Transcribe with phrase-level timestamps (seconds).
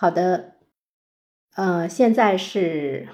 [0.00, 0.56] 好的，
[1.56, 3.10] 呃，现在是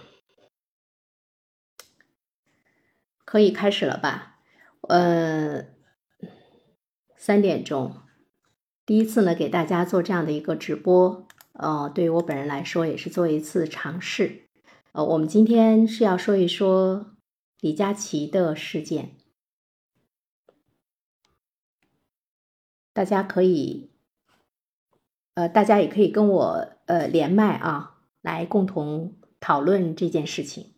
[3.25, 4.39] 可以开始了吧？
[4.83, 5.67] 呃，
[7.17, 8.03] 三点钟，
[8.85, 14.49] 第一次呢，给大家做这样的一个直播，呃，对于我本人来说也是做一次尝试。
[14.93, 17.17] 呃，我们今天是要说一说
[17.59, 19.17] 李佳琦的事件，
[22.93, 23.96] 大家可以。
[25.37, 30.73] 呃，大家也可以跟我呃连麦啊，来共同讨论这件事情。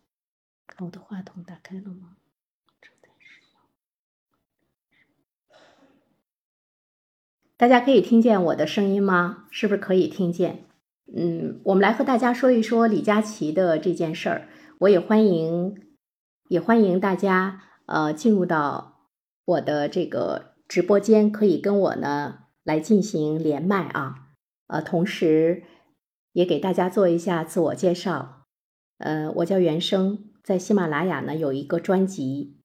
[0.67, 2.17] 看我的话筒打开了吗？
[7.55, 9.47] 大家可以听见我的声音吗？
[9.49, 10.65] 是不是可以听见？
[11.13, 14.49] 嗯，我们来和大家说一说李佳琦的这件事儿。
[14.79, 15.75] 我也欢迎，
[16.49, 19.07] 也欢迎大家呃进入到
[19.45, 24.25] 我的这个直播间，可以跟我呢来进行连麦啊。
[24.69, 25.63] 呃，同时
[26.31, 28.45] 也给大家做一下自我介绍。
[28.99, 32.59] 呃，我叫原生，在喜马拉雅呢有一个专辑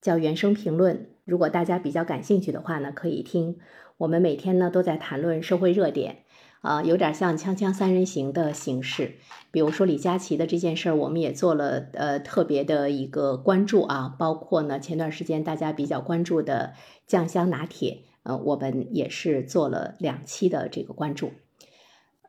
[0.00, 0.96] 叫《原生评论》。
[1.24, 3.58] 如果大家比较感兴趣的话呢，可以听。
[3.98, 6.24] 我们每天呢都在谈论社会热点，
[6.60, 9.14] 啊，有点像《锵锵三人行》的形式。
[9.52, 16.72] 比如说李佳琦的这件事儿，我们也做了呃特别的一个关注啊，包括呢前段时间大家比较关注的
[17.06, 21.30] 酱香拿铁，呃，我们也是做了两期的这个关注。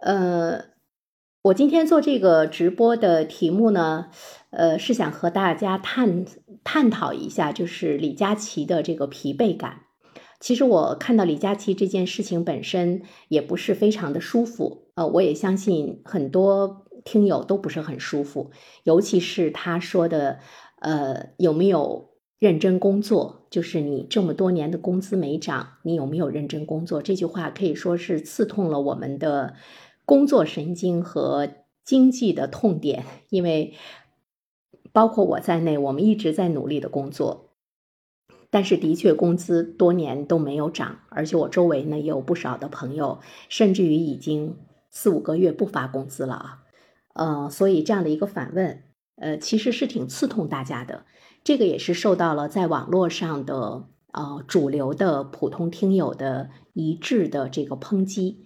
[0.06, 0.66] 呃，
[1.42, 4.12] 我今天做这个直播的题目呢，
[4.52, 6.24] 呃，是想和大家探
[6.64, 9.82] 探讨一下，就是李佳琦的这个疲惫感。
[10.40, 18.52] 其实我看到李佳琦这件事情本身也不是非常的舒服，呃，我也相信很多听友都不是很舒服，
[18.84, 20.38] 尤其是他说的，
[20.82, 23.48] 呃，有没有认真工作？
[23.50, 27.02] 就是你这么多年的工资没涨，你有没有认真工作？
[27.02, 29.56] 这句话可以说是刺痛了我们的。
[30.06, 31.50] 工作神经和
[31.84, 33.74] 经济的痛点，因为
[34.92, 37.50] 包括我在内，我们一直在努力的工作，
[38.50, 44.58] 但是的确工资多年都没有涨，而且我周围呢也有不少的朋友，甚至于已经
[44.90, 46.64] 四五个月不发工资了啊，
[47.14, 48.84] 呃，所以这样的一个反问，
[49.16, 51.06] 呃，其实是挺刺痛大家的，
[51.44, 58.45] 这个也是受到了在网络上的呃主流的普通听友的一致的这个抨击。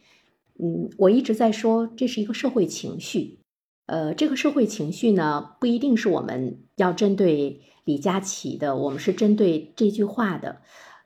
[0.61, 3.39] 嗯，我一直在说这是一个社会情绪，
[3.85, 10.61] 呃，这个社会情绪呢不一定是我们要针对李佳琦的，我们是针对这句话的。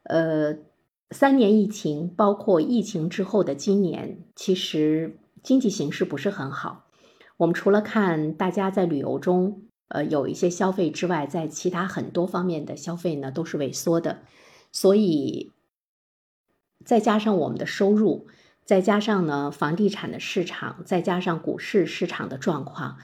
[0.06, 0.58] 呃，
[1.12, 6.88] 三年疫情，包括疫情之后的今年，其实经济形势不是很好。
[7.38, 14.24] 我们除了看大家在旅游中，呃，有一些消费之外，在其他很多方面的消费呢都是萎缩的，
[14.72, 15.52] 所以
[16.84, 18.26] 再加上我们的收入。
[18.66, 22.98] 再加上呢，房地产的市场，再加上股市市场的状况，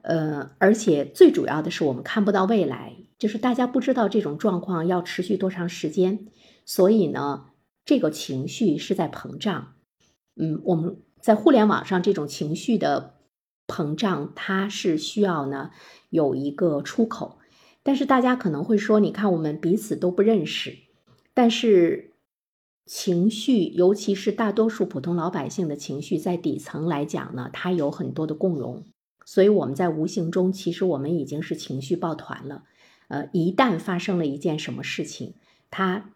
[0.00, 6.26] 呃，而且最主要的是，我们看不到未来，就是大家不知道这种状况要持续多长时间，
[6.64, 7.48] 所以呢，
[7.84, 9.74] 这个情绪是在膨胀。
[10.34, 13.16] 嗯，我们在互联网上这种情绪的
[13.66, 15.72] 膨胀，它是需要呢
[16.08, 17.38] 有一个出口，
[17.82, 20.78] 但是大家可能会说，你看我们彼此都不认识，
[21.34, 22.11] 但是。
[22.84, 28.84] 情绪，尤其是大多数普通老百姓的情绪，在底层来讲呢，它有很多的共融，
[29.24, 32.64] 所以我们在无形中，其实我们已经是情绪抱团了。
[33.08, 35.34] 呃，一旦发生了一件什么事情，
[35.70, 36.10] 它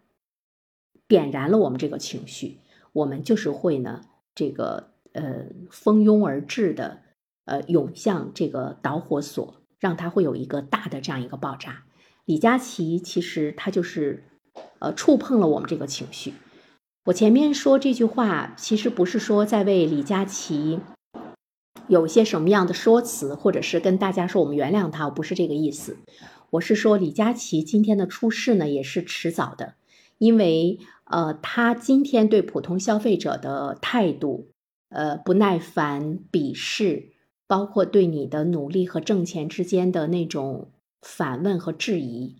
[1.07, 2.59] 点燃了我们这个情绪，
[2.91, 4.01] 我们就是会呢，
[4.35, 7.01] 这个呃蜂拥而至的，
[7.45, 11.85] 呃涌向这个导火索，让它会有一个大的这样一个爆炸。
[12.25, 14.25] 李佳琦其实他就是
[14.79, 16.33] 呃触碰了我们这个情绪。
[17.07, 20.81] 我前面说这句话，其实不是说在为李佳琦
[21.87, 25.99] 有一些什么样的说辞，或者是跟大家说我们原谅他，我不是这个意思。
[26.49, 29.75] 我是说李佳琦今天的出事呢，也是迟早的，
[30.17, 34.49] 因为呃，他今天对普通消费者的态度，
[34.89, 37.13] 呃，不耐烦、鄙视，
[37.47, 40.71] 包括对你的努力和挣钱之间的那种
[41.01, 42.35] 反问和质疑。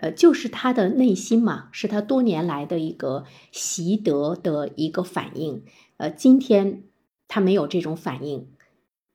[0.00, 5.62] 呃，就是他的内心嘛，是他多年来的一个习得的一个反应。
[5.98, 6.84] 呃，今天
[7.28, 8.48] 他没有这种反应，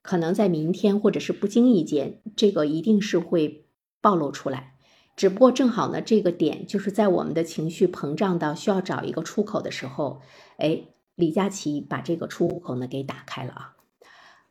[0.00, 3.66] 可能在明天或者是不经意间，这个一定是会
[4.00, 4.74] 暴露出来。
[5.16, 10.20] 只不过正好呢，这个点就是在我们的情绪膨胀到需要找一个出口的时候，
[10.58, 10.82] 哎，
[11.16, 13.76] 李佳琦把这个出口呢给打开了啊。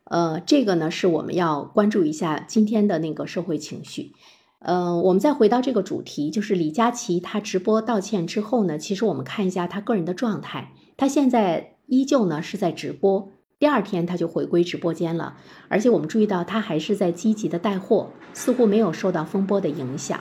[0.04, 4.12] 呃，这个呢是我们要关注一下今天的那个社会情绪。
[4.58, 15.36] 嗯，我们再回到这个主题，就是李佳琦他直播道歉之后呢，其实我们看一下他个人的状态，他现在依旧呢是在直播，第二天他就回归直播间了，
[15.68, 20.18] 而且我们注意到他还是在积极的带货，似乎没有受到风波的影响。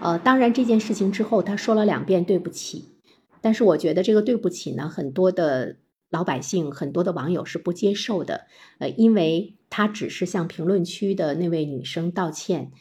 [0.00, 2.96] 呃，当然这件事情之后，他说了两遍对不起，
[3.40, 5.76] 但是我觉得这个对不起呢，很多的
[6.10, 8.46] 老百姓、很多的网友是不接受的。
[8.78, 12.72] 呃，因为他只是向评论区的那位女生道歉。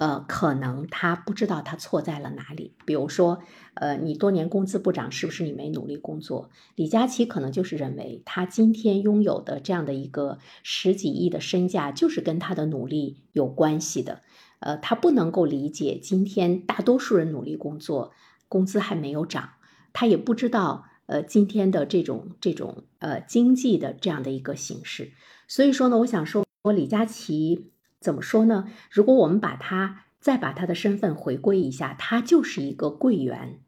[0.00, 2.72] 呃，可能他不知道他错在了哪里。
[2.86, 3.42] 比如说，
[3.74, 6.48] 呃，你多年工资不涨，是不是你没努力工作？
[6.74, 14.22] 李佳琦可能就是认为他今天拥有的这样的一个十几亿的身价，就是跟他的努力有关系的。
[14.60, 18.12] 呃，他不能够理解今天大多数人努力工作，
[18.48, 19.50] 工资还没有涨。
[19.92, 25.12] 他也不知道，呃，今天的这种这种呃经济的这样的一个形式。
[25.46, 27.72] 所以说呢，我想说，李佳琦。
[28.00, 28.70] 怎么说呢？
[28.90, 33.60] 如果我们把他再把他的身份回归一下，他就是一个柜员，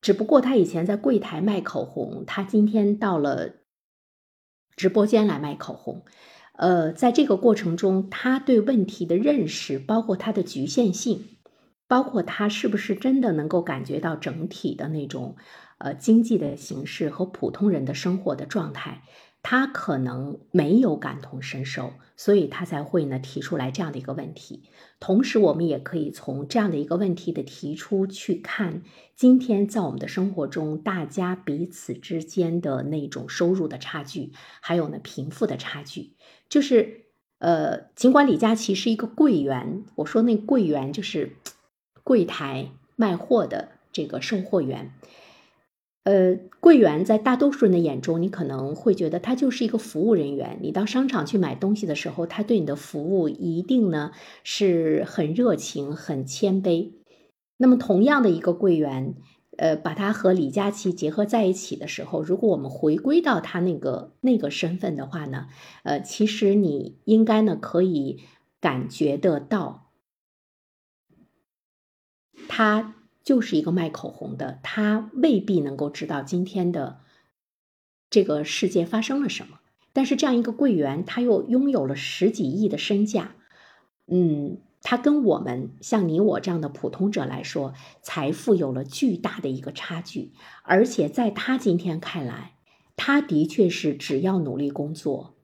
[0.00, 3.56] 只不过他以前在柜台卖口红，他今天到了
[4.76, 6.04] 直播间来卖口红。
[6.54, 11.38] 呃，在这个过程中，他对问题的认识，包括他的局限性，
[11.88, 15.36] 包括他是不是真的能够感觉到整体的那种
[15.78, 19.02] 呃经济的形式和普通人的生活的状态。
[19.42, 24.64] 他可能没有感同身受，所以他才会呢提出来这样的一个问题。
[25.00, 28.82] 同时，我们也可以从这样的一个问题的提出去看，
[29.16, 36.16] 今天在我们的生活中，大家彼此之间的那种收入的差距，还有呢贫富的差距，
[36.50, 37.06] 就是
[37.38, 41.36] 呃，尽管李佳琦是一个柜员，我说那柜员就是
[42.04, 44.92] 柜台卖货的这个售货员。
[46.04, 50.58] 呃，柜员在大多数人的眼中，你可能会觉得他就是一个服务人员。
[50.62, 54.12] 你到商场去买东西的时候，他对你的服务一定呢
[54.42, 56.92] 是很热情、很谦卑。
[57.58, 59.14] 那么，同样的一个柜员，
[59.58, 65.48] 呃，把他和李佳琦结合在一起的时候，如果我们回归到他那个那个身份的话呢，
[65.82, 68.20] 呃，其实你应该呢可以
[68.58, 69.90] 感觉得到
[72.48, 72.94] 他。
[73.30, 76.98] 就是一个卖口红的，他未必能够知道今天的
[78.10, 79.60] 这个世界发生了什么。
[79.92, 83.36] 但是这样一个柜员，他又拥有了十几亿的身价，
[84.08, 87.72] 嗯，他跟我们像你我这样的普通者来说，
[88.02, 90.32] 财富有了巨大的一个差距。
[90.64, 92.54] 而且在他今天看来，
[92.96, 95.36] 他的确是只要努力工作，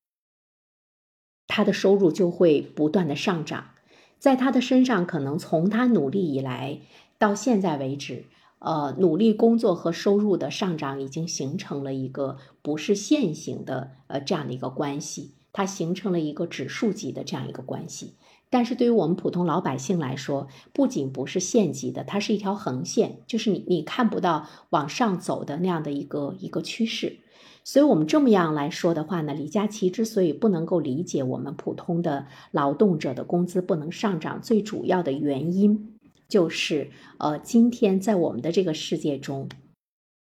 [1.46, 3.74] 他的收入就会不断的上涨。
[4.18, 6.80] 在他的身上，可能从他努力以来。
[7.18, 8.24] 到现在为止，
[8.58, 18.14] 呃，努力工作和收入的上涨已经形成了一个不是线性的呃这样的一个关系，它形成了一个指数级的这样一个关系。
[18.48, 27.18] 但是对于我们普通老百姓来说，不仅不是线级的，它是一条横线，就是你你看不到往上走的那样的一个一个趋势。
[27.64, 35.95] 所以，我们这么样来说的话呢，李佳琦之所以不能够理解我们普通的劳动者的工资不能上涨，最主要的原因。
[36.28, 39.48] 就是呃，今天在我们的这个世界中，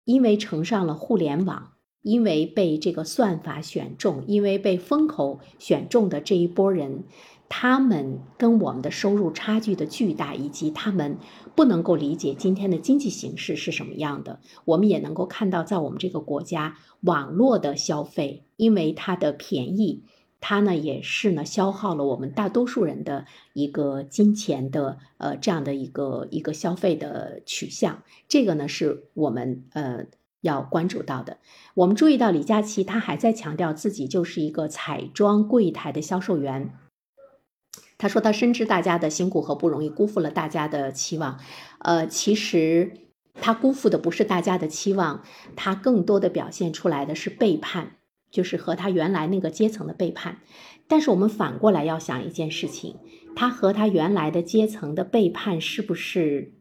[0.03, 7.03] 因为乘上了互联网，因为被这个算法选中，因为被风口选中的这一波人，
[7.47, 11.17] 他们跟我们的收入差距的巨大，以及他们
[11.55, 20.03] 不能够理解今天的经济形势是什么样的，我们也能够看到，在我们这个国家，网络的消费因为它的便宜。
[20.41, 30.05] 它呢也是呢消耗了我们大多数人的一个金钱的呃这样的一个一个消费的取向，这个呢是我们呃
[30.41, 31.37] 要关注到的。
[31.73, 36.71] 我们注意到李佳琦他还在强调自己就是一个彩妆柜台的销售员，
[37.97, 41.39] 他说他深知大家的辛苦和不容易，辜负了大家的期望。
[41.79, 42.91] 呃，其实
[43.33, 45.23] 他辜负的不是大家的期望，
[45.55, 47.97] 他更多的表现出来的是背叛。
[48.31, 50.41] 就是和他原来那个阶层的背叛，
[50.87, 52.97] 但是我们反过来要想一件事情，
[53.35, 56.53] 他和他原来的阶层的背叛是不是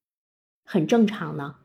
[0.65, 1.57] 很正常呢？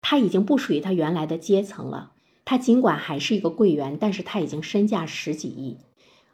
[0.00, 2.12] 他已经不属于他原来的阶层了，
[2.44, 5.78] 他尽管还是一个柜员，但是他已经身价十几亿，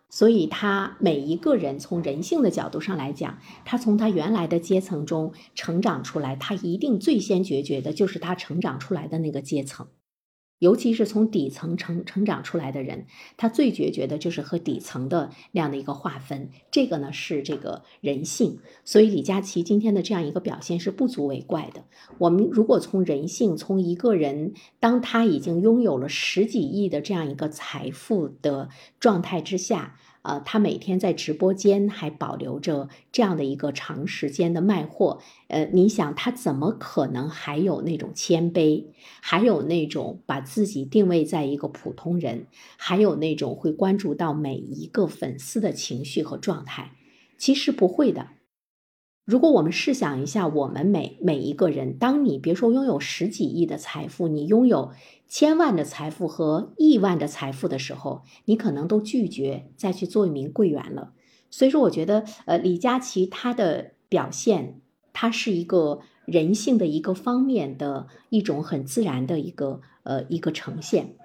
[0.09, 9.87] 所以他每一个人从人性的角度上来讲，他从他原来的阶层中成长出来，他一定最先决绝的就是他成长出来的那个阶层。
[10.59, 16.51] 尤其是从底层成成长出来的人，他最决绝的就是和底层的那样的一个划分。
[16.71, 21.85] 这个呢是这个人性，所以李佳琦今天的这样一个表现是不足为怪的。
[22.19, 38.87] 我们如果从人性，从一个人当他已经拥有了十几亿的这样一个财富的状态之下，呃，他每天在直播间还保留着这样的一个长时间的卖货，呃，你想他怎么可能还有那种谦卑，
[39.21, 42.47] 还有那种把自己定位在一个普通人，
[42.77, 46.93] 还有那种会关注到每一个粉丝的情绪和状态？
[47.39, 48.38] 其实不会的。
[49.29, 54.93] 如果我们试想一下，我们每每一个人，当你别说拥有十几亿的财富，你拥有
[55.29, 61.13] 千万的财富和亿万的财富的时候，你可能都拒绝再去做一名柜员了。
[61.51, 64.81] 所以说，我觉得，呃，李佳琦他的表现，
[65.13, 71.17] 他是一个人性的一个方面的一种很自然的一个呃一个呈现。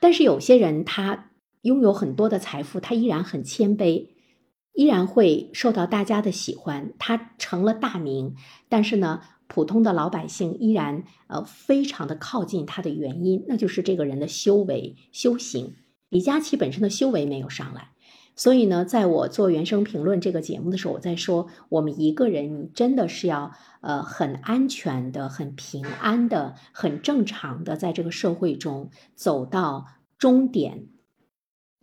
[0.00, 1.28] 但是有些人他
[1.60, 4.11] 拥有很多的财富，他依然很谦卑。
[4.74, 8.34] 依然会受到大家的喜欢，他成了大名，
[8.68, 15.74] 但是呢，普通的老百姓依然呃非常的靠近他的原因，那就是这个人的修为修行。
[16.08, 17.90] 李佳琦本身的修为没有上来，
[18.34, 23.52] 所以呢，在我做原声评论这个节目的时候，我在说，我们一个人真的是要
[23.82, 29.86] 呃很安全的、很平安的、很正常的在这个社会中走到
[30.18, 30.86] 终点。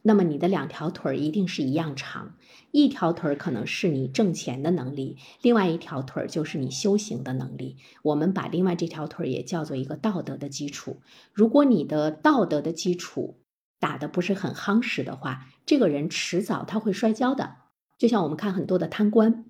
[0.02, 2.36] 那么你的两条腿一定是一样长，
[2.72, 7.78] 一条腿可能是你挣钱的能力，另外一条腿就是你修行的能力。
[8.04, 11.02] 我们把另外这条腿也叫做一个道德的基础。
[11.34, 13.40] 如果你的道德的基础
[13.80, 17.56] 打得不是很夯实的话，这个人迟早他会摔跤的。
[17.98, 19.46] 就像我们看很多的贪官，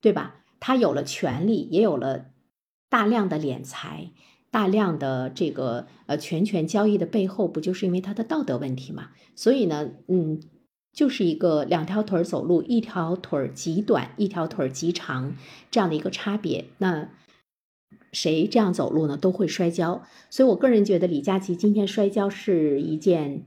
[0.00, 0.40] 对吧？
[0.58, 2.26] 他有了权力，也有了
[2.88, 4.12] 大量的敛财。
[4.52, 9.10] 大量的这个呃权权交易的背后，不就是因为他的道德问题吗？
[9.34, 10.42] 所以呢，嗯，
[10.92, 15.34] 就是一个两条腿走路，一条腿极短，一条腿极长
[15.70, 16.66] 这样的一个差别。
[16.78, 17.08] 那
[18.12, 20.04] 谁这样走路呢，都会摔跤。
[20.28, 23.46] 所以我个人觉得，李佳琦今天摔跤是一件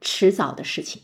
[0.00, 1.02] 迟早的事情。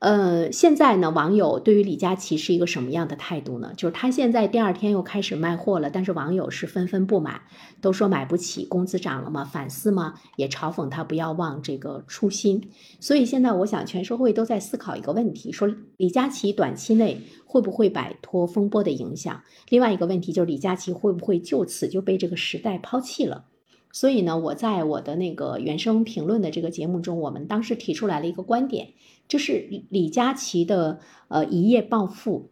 [0.00, 3.72] 呃，现在呢，网友对于李佳琦是一个什么样的态度呢？
[3.74, 7.40] 就是他现在第二天又开始卖货了，但是网友是纷纷不满，
[7.80, 9.44] 都说买不起，工资涨了吗？
[9.44, 10.14] 反思吗？
[10.36, 12.70] 也嘲讽他不要忘这个初心。
[13.00, 19.42] 所以现在我想，全社会都在思考一个问题：说李佳琦短期内会不会摆脱风波的影响？
[19.70, 23.46] 另外一个问题就是李佳琦会不会就此就被这个时代抛弃了？
[23.94, 28.88] 所以呢，我在我的那个原声评论的这个节目中，我们当时提出来了一个观点，
[29.28, 30.98] 就是李佳琦的
[31.28, 32.50] 呃一夜暴富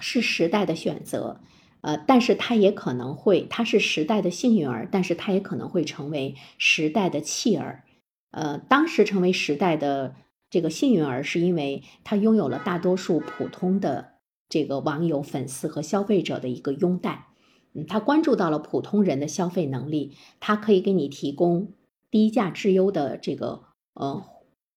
[0.00, 1.40] 是时代的选择，
[1.80, 7.84] 呃，但是他也可能会，他是时代的幸运儿，但是他也可能会成为时代的弃儿。
[8.32, 10.16] 呃，当时成为时代的
[10.50, 14.14] 这个幸运儿，是因为他拥有了大多数普通的
[14.48, 17.27] 这个网友、粉丝和消费者的一个拥戴。
[17.74, 21.72] 嗯他关注到了普通人的消费能力，他可以给你提供
[22.10, 24.24] 低价质优的这个呃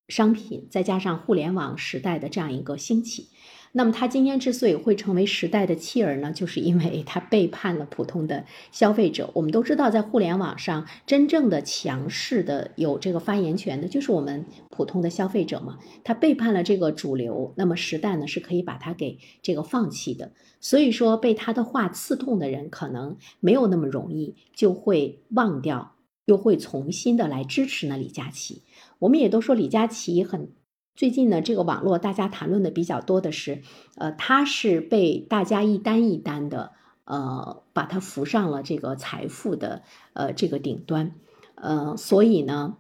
[0.08, 3.30] 商品，再加上互联网时代的这样一个兴起。
[3.74, 9.30] 那么他今天之所以会成为时代的弃儿呢，就是因为他背叛了普通的消费者。
[9.34, 15.80] 我们都知道，在互联网上真正的强势的有这个发言权的，就是我们普通的消费者嘛。
[16.04, 20.34] 他背叛了这个主流，那么时代呢是可以把他给这个放弃的。
[20.60, 28.64] 所以说，被他的话刺痛的人，可能没有那么容易就会忘掉，又会重新的来支持呢李佳琦。
[29.00, 30.50] 我们也都说李佳琦很。
[30.94, 33.64] 最近呢，这个网络大家谈论的比较多的是，
[33.96, 36.74] 呃，他是被大家一单一单的，
[37.06, 39.84] 呃，把他扶上了这个财富的，
[40.14, 41.16] 呃，这个顶端，
[41.56, 42.78] 呃，所以呢，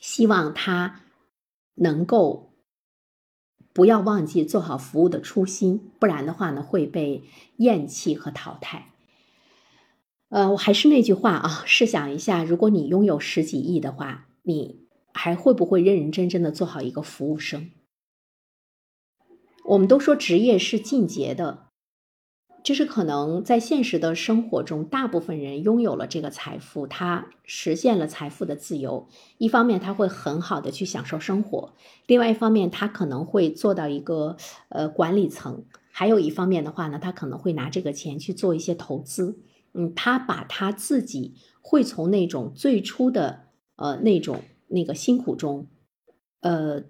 [0.00, 1.00] 希望他
[1.76, 2.52] 能够
[3.72, 7.22] 不要忘记做好服务的初心，不然的话呢，会被
[7.56, 8.92] 厌弃和淘汰。
[10.28, 14.81] 呃，我还是那句话啊，试想一下，如果你拥有十几亿的话，你。
[15.12, 17.70] 还会不会认认真真的做好一个服务生？
[19.64, 21.66] 我们都说职业是进阶的，
[22.64, 29.08] 就是可能在现实的生活中，大部分人拥有了这个财富，他实现了财富的自由。
[29.38, 31.74] 一方面他会很好的去享受生活，
[32.06, 34.36] 另外一方面他可能会做到一个
[34.68, 39.38] 呃管理层，还有一方面的话呢，他可能会拿这个钱去做一些投资。
[39.74, 43.44] 嗯，他把他自己会从那种最初的
[43.76, 44.42] 呃那种。
[44.72, 45.68] 那个辛苦中，
[46.40, 46.84] 呃，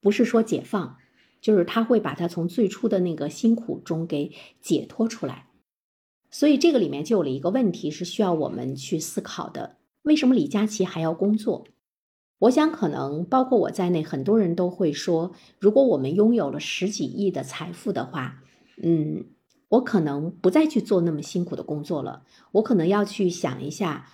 [0.00, 0.98] 不是说解放，
[1.40, 5.48] 就是他会把他从最初的那个辛苦中给解脱出来。
[6.30, 11.66] 所以这个里面就有了一个问题，是需要我们去思考的：为什么李佳琦还要工作？
[12.40, 18.42] 我想，可能包括我在内，很多人都会说，如果我们拥有了十几亿的财富的话，
[18.82, 19.24] 嗯，
[19.68, 24.06] 我可能不再去做那么辛苦的工作了，我可能要去想一下，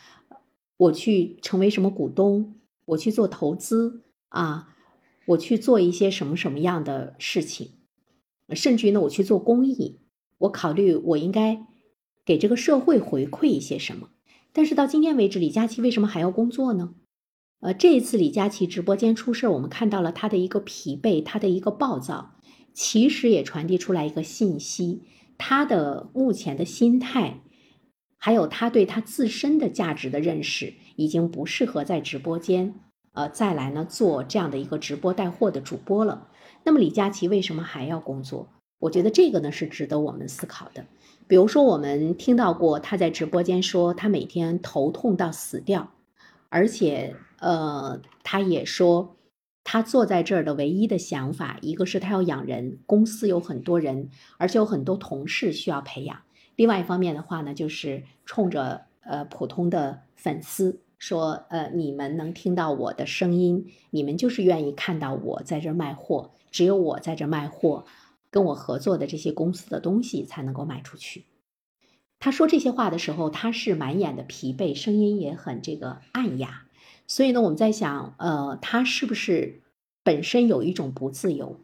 [0.77, 2.55] 我去成为什么股东。
[2.87, 4.75] 我去做投资啊，
[5.27, 7.73] 我去做一些什么什么样的事情，
[8.51, 10.01] 甚至于呢，我去做公益，
[10.39, 11.67] 我考虑我应该
[12.25, 14.11] 给这个社会回馈一些什么。
[14.53, 16.95] 但是到今天为止，李佳琦为什么还要工作呢？
[17.61, 22.35] 呃，这一次李佳琦直播间出事我们看到了他的一个疲惫，他的一个暴躁，
[22.75, 25.03] 其实也传递出来一个信息，
[25.39, 27.41] 他的目前的心态，
[28.19, 32.75] 还有他对他自身的价值的认识，已经不适合在直播间，
[33.13, 36.29] 呃，再来呢做这样的一个直播带货的主播了。
[36.65, 38.49] 那么李佳琦为什么还要工作？
[38.79, 40.85] 我觉得这个呢是值得我们思考的。
[41.27, 45.91] 比如说，我们听到过他在直播间说他每天头痛到死掉，
[46.49, 47.17] 而且。
[47.45, 49.17] 呃，他也说，
[49.65, 56.17] 他坐在这儿的唯一的想法，一个是他要养人，公司有很多人，而且有很多同事需要培养。
[56.55, 67.85] 另外一方面的话呢，就是冲着呃普通的粉丝说，呃，你们能听到我的声音，你们就是愿意看到我在这卖货，只有我在这卖货，
[68.31, 71.25] 跟我合作的这些公司的东西才能够卖出去。
[72.21, 76.67] 他说这些话的时候，他是满眼的疲惫，声音也很这个暗哑。
[77.09, 79.61] 所以呢，我们在想，呃，他是不是
[80.05, 81.59] 本身有一种不自由？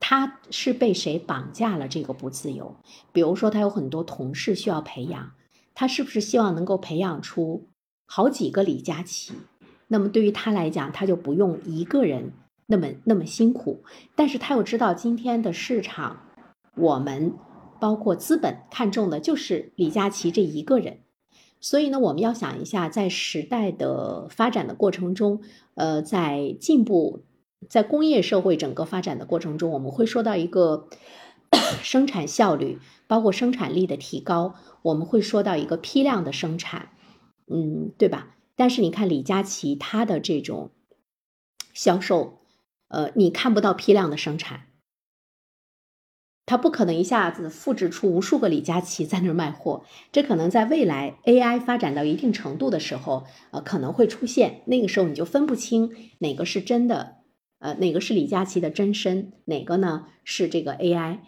[0.00, 2.76] 他是被谁绑架了这个不自由？
[3.12, 5.32] 比如说，他有很多同事需要培养，
[5.74, 7.68] 他是不是希望能够培养出
[8.06, 9.34] 好几个李佳琦？
[9.88, 12.32] 那么对于他来讲，他就不用一个人
[12.66, 13.84] 那么那么辛苦。
[14.14, 16.20] 但是他又知道今天的市场，
[16.74, 17.34] 我们
[17.78, 21.00] 包括资本看中的就是李佳琦这一个人。
[21.60, 25.40] 所以呢，我们要想一下，在时代的发展的过程中，
[25.74, 27.24] 呃，在进步，
[27.68, 30.88] 在工业社会整个发展的过程中，我们会说到一个
[31.82, 36.90] 生产效率，包括生产力的提高，我们会说到一个批量的生产，
[37.46, 38.36] 嗯，对吧？
[38.54, 40.70] 但是你看李佳琦他的这种
[41.74, 42.38] 销售，
[42.88, 44.62] 呃，你看不到批量的生产。
[46.46, 54.62] 他不可能一下子复制出无数个李佳琦在那儿卖货，这可能在未来 AI 发展到一定程度的时候，呃，可能会出现。
[54.66, 57.16] 那个时候你就分不清哪个是真的，
[57.58, 61.18] 呃，哪个是李佳琦的真身，哪个呢是这个 AI。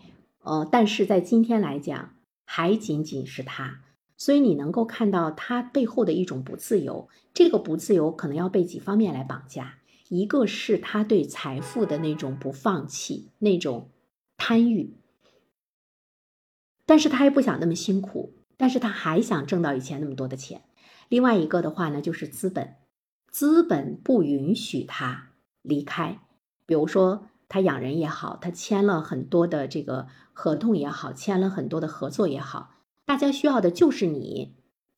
[0.45, 2.15] 呃，但是在今天来讲，
[2.45, 3.81] 还仅仅是他。
[4.19, 9.79] 所以你能够看到他背后的一种不自由，这个不自由可能要被几方面来绑架，
[10.09, 13.91] 一个是他对财富的那种不放弃，那种
[14.37, 14.97] 贪欲。
[16.85, 20.63] 但是他也不想那么辛苦，但是他还想挣到以前那么多的钱。
[21.09, 22.75] 另外一个的话呢，就是资本，
[23.31, 25.31] 资本不允许他
[25.63, 26.21] 离开。
[26.67, 32.75] 比如说他养人也好，他签了很多的这个合同也好，签了很多的合作也好，
[33.09, 34.55] 大家需要的就是你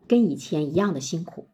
[0.06, 1.48] 跟以前一样的辛苦。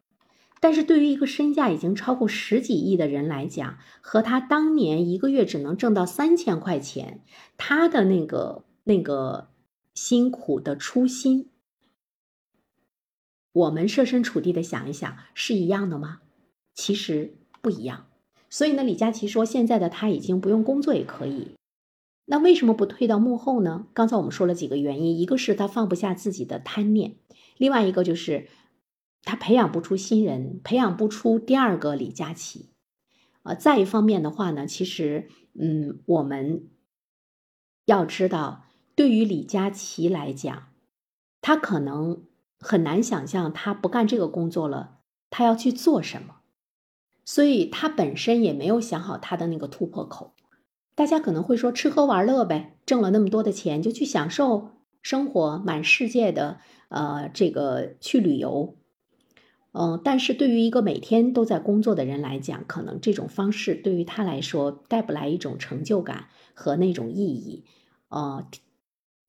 [0.59, 7.21] 但是对于一个身价已经超过十几亿的人来讲，和他当年一个月只能挣到三千块钱，
[7.55, 9.49] 他的那个那个。
[9.97, 11.49] 辛苦的初心，
[13.51, 16.19] 我们设身处地的想一想，是一样的吗？
[16.75, 18.05] 其实不一样。
[18.47, 21.56] 所以呢，李佳琦说，现在的他已经不用工作也可以。
[22.29, 23.87] 那为什么不退到幕后呢？
[23.93, 27.15] 刚才我们说了几个原因，一个是他放不下自己的贪念，
[27.57, 28.49] 另外一个就是
[29.23, 32.73] 他培养不出新人，培养不出第二个李佳琦。
[33.43, 36.67] 呃，再一方面的话呢，其实，嗯，我们
[37.85, 38.65] 要知道。
[38.93, 40.67] 对于李佳琦来讲，
[41.39, 42.23] 他可能
[42.59, 44.97] 很难想象他不干这个工作了，
[45.29, 46.41] 他要去做什么，
[47.23, 50.33] 所以他本身也没有想好他的那个突破口。
[50.97, 54.71] 大家可能会说吃喝玩乐呗，挣了那么多的钱就去享受
[55.03, 56.57] 生活，满世界的
[56.89, 58.75] 呃这个去旅游，
[59.73, 67.63] 嗯，但是对于一个每天都在工作的人来讲，可能这种方式对于他来说带不来一种成就感和那种意义，
[68.09, 68.47] 呃。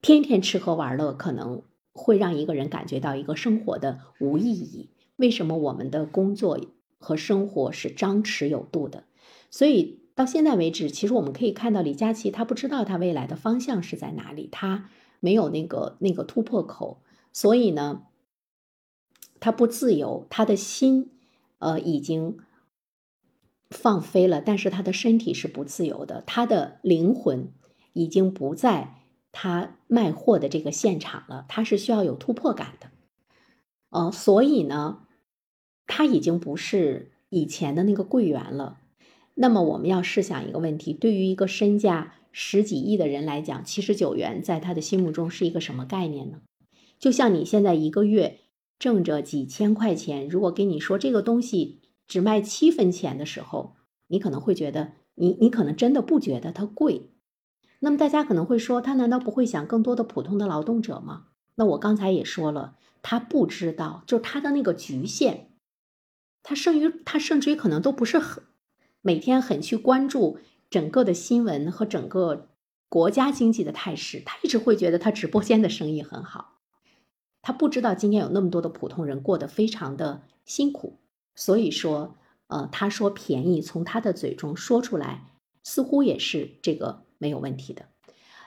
[0.01, 4.91] 天天吃喝玩乐，可能会让一个人感觉到一个生活的无意义。
[5.17, 6.61] 为什么我们的工作
[7.01, 9.03] 和生活是张弛有度的？
[9.51, 17.01] 所以到现在为止，其实我们可以看到，李佳琦他不知道他未来的方向是在哪里，他没有那个那个突破口，
[17.33, 18.03] 所以呢，
[19.39, 21.13] 他不自由，他的心
[21.59, 22.39] 呃已经
[23.71, 27.53] 放飞了，但是他的身体是不自由的，他的灵魂
[27.93, 28.97] 已经不在。
[29.31, 32.91] 他卖货的这个现场了，他是需要有突破感的，
[33.91, 35.07] 呃，所以呢，
[35.87, 38.81] 他已经不是以前的那个柜员了。
[39.41, 46.41] 那么我们要试想一个问题：对于一个身价十几亿的人来讲，七十九元在他的心目中是一个什么概念呢？
[46.99, 48.41] 就像你现在一个月
[48.81, 53.77] 挣着几千块钱，如果跟你说这个东西只卖七分钱的时候，
[54.09, 57.11] 你可能会觉得你你可能真的不觉得它贵。
[57.79, 61.27] 那么大家可能会说，他难道不会想更多的普通的劳动者吗？
[61.55, 65.53] 那我刚才也说了，他不知道，就是他的那个局限，
[66.43, 68.43] 他甚于他甚至于可能都不是很
[69.03, 70.39] 每天很去关注
[70.71, 72.49] 整个的新闻和整个
[72.89, 76.59] 国家经济的态势，他一直会觉得他直播间的生意很好，
[77.43, 80.99] 他不知道今天有那么多的普通人过得非常的辛苦，
[81.35, 85.25] 所以说，呃，他说便宜，从他的嘴中说出来，
[85.63, 87.05] 似乎也是这个。
[87.21, 87.87] 没有问题的。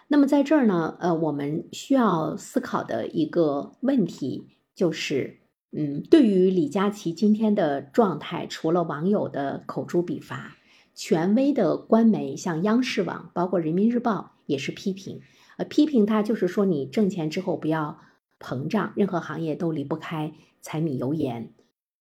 [0.08, 5.41] 那么在这儿呢，呃，我们需要思考的一个问题就是，
[5.74, 10.58] 嗯，对于李佳琦今天的状态，除了网友的口诛笔伐，
[10.94, 15.22] 权威的官媒像央视网，包括人民日报也是批评，
[15.56, 18.00] 呃，批评他就是说，你挣钱之后不要
[18.38, 21.54] 膨胀，任何行业都离不开柴米油盐，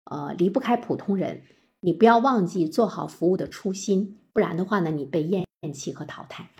[0.03, 1.43] 呃，离不开普通人，
[1.79, 6.51] 你不要忘记做好服务的初心，不然的话呢，你被厌弃和淘汰。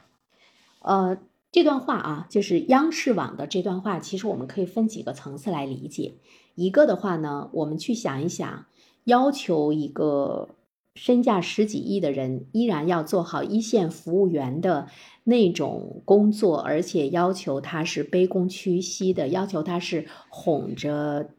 [0.83, 1.19] 呃，
[1.51, 6.15] 这段话啊，就是央视网的这段话，其实我们可以分几个层次来理解。
[6.61, 8.67] 一个的话呢，我们去想一想，
[9.05, 10.51] 要求一个
[10.95, 14.89] 身价十几亿的人依然要做好一线服务员的
[15.25, 21.31] 那种工作，而且要求他是卑躬屈膝的，要求他是哄着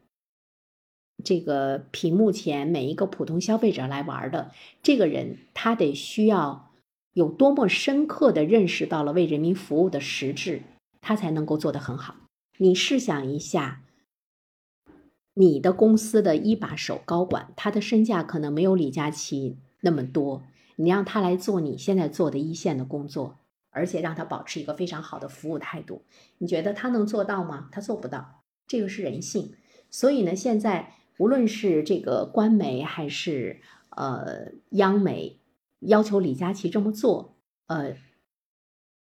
[1.22, 4.50] 这个屏幕前每一个普通消费者来玩的，
[4.82, 6.68] 这个人他得需要。
[7.14, 10.62] 有多么深刻的认识到了为人民服务的实质，
[11.02, 12.16] 他才能够做得很好。
[12.56, 13.82] 你试想一下，
[15.34, 20.42] 你的公司的一把手高管，他的身价可能没有李佳琦那么多，
[20.76, 23.38] 你让他来做你现在做的一线的工作，
[23.70, 26.02] 而且让他保持一个非常好的服务态度，
[26.38, 27.68] 你觉得他能做到吗？
[27.72, 29.54] 他做不到，这个是人性。
[29.90, 35.38] 所以呢，现在无论是这个官媒还是呃央媒。
[35.86, 37.34] 要求李佳琦这么做，
[37.66, 37.96] 呃，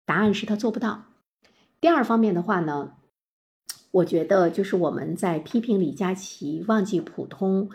[0.04, 1.04] 答案是他做不到。
[1.80, 2.98] 第二方面的话呢，
[3.96, 7.70] 我觉得就是我们在批评李佳琦忘记普通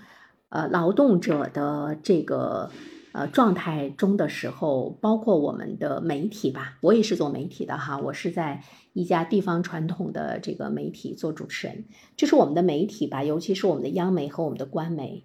[0.50, 2.70] 呃劳动者的这个
[3.12, 11.86] 呃状态中的时候，包括我们的媒体吧，我也是做媒体的哈，我是在一家地方传统的这个媒体做主持人，
[12.18, 15.24] 就是我们的媒体吧，尤其是我们的央媒和我们的官媒，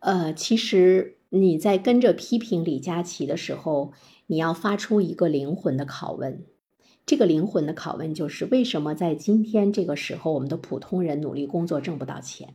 [0.00, 1.18] 呃，其实。
[1.30, 3.92] 你在跟着批评李佳琦的时候，
[4.28, 6.44] 你要发出一个灵魂的拷问。
[7.06, 12.54] 这个灵魂的拷问就是：为什么在今天这个时候，我们的普通人努力工作挣不到钱？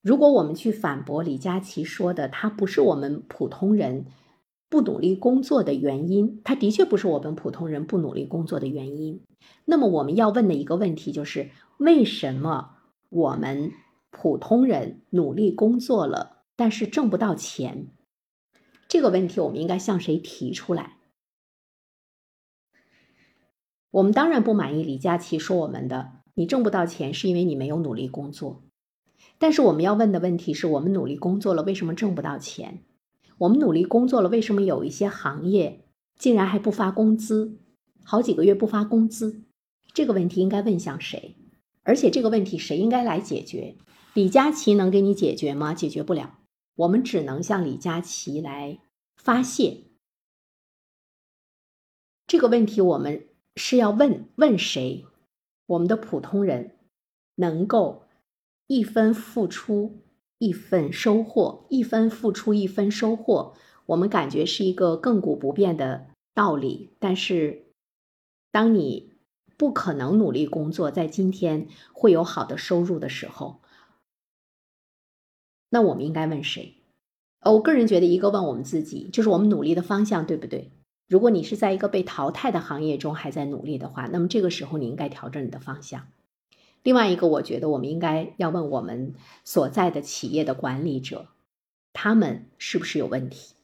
[0.00, 4.06] 如果我们去反驳李佳琦说的，他不是我们普通人
[4.70, 9.20] 不努力工作的原因，他的确不是我们普通人不努力工作的原因。
[9.66, 12.76] 那么我们要问的一个问题就是：为什么
[13.10, 13.72] 我们
[14.10, 16.38] 普通人努力工作了？
[16.56, 17.88] 但是挣不到钱，
[18.88, 20.97] 这个问题我们应该向谁提出来？
[23.90, 28.62] 我们当然不满意李佳琦说我们的，你挣不到钱是因为你没有努力工作。
[29.38, 32.84] 但是我们要问的问题是我们努力工作了，为什么挣不到钱？
[33.38, 35.84] 我们努力工作了，为什么有一些行业
[36.18, 37.58] 竟然还不发工资，
[38.02, 39.44] 好几个月不发工资？
[39.94, 41.36] 这个问题应该问向谁？
[41.84, 43.76] 而且这个问题谁应该来解决？
[44.12, 45.72] 李佳琦能给你解决吗？
[45.72, 46.38] 解决不了。
[46.74, 48.80] 我们只能向李佳琦来
[49.16, 49.84] 发泄
[52.26, 52.80] 这个问题。
[52.80, 53.27] 我们
[53.58, 55.04] 是要问问谁？
[55.66, 56.76] 我们的普通人
[57.34, 58.04] 能够
[58.68, 59.98] 一分付出
[60.38, 63.54] 一分收获，一分付出一分收获，
[63.86, 66.94] 我们感觉是一个亘古不变的道理。
[66.98, 67.66] 但是，
[68.52, 69.12] 当你
[69.56, 73.60] 不可能努力工作，在今天会有好的收入的时候。
[75.70, 76.76] 那我们应该问谁？
[77.40, 80.70] 呃，我个人觉得，一个问我们自己，就是我们努力的方向对不对？
[81.08, 86.08] 如果你是在一个被淘汰的行业中还在努力的话，那么这个时候你应该调整你的方向。
[86.82, 91.28] 另外一个，我觉得我们应该要问我们所在的企业的管理者，
[91.92, 93.54] 他们是不是有问题？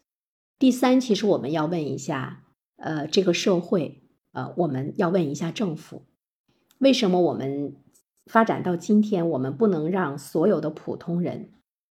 [0.59, 2.45] 第三，其实我们要问一下，
[2.77, 4.03] 呃，这个社会，
[4.33, 6.03] 呃，我们要问一下政府，
[6.79, 7.77] 为什么我们
[8.27, 11.51] 发展到今天，我们不能让所有的普通人？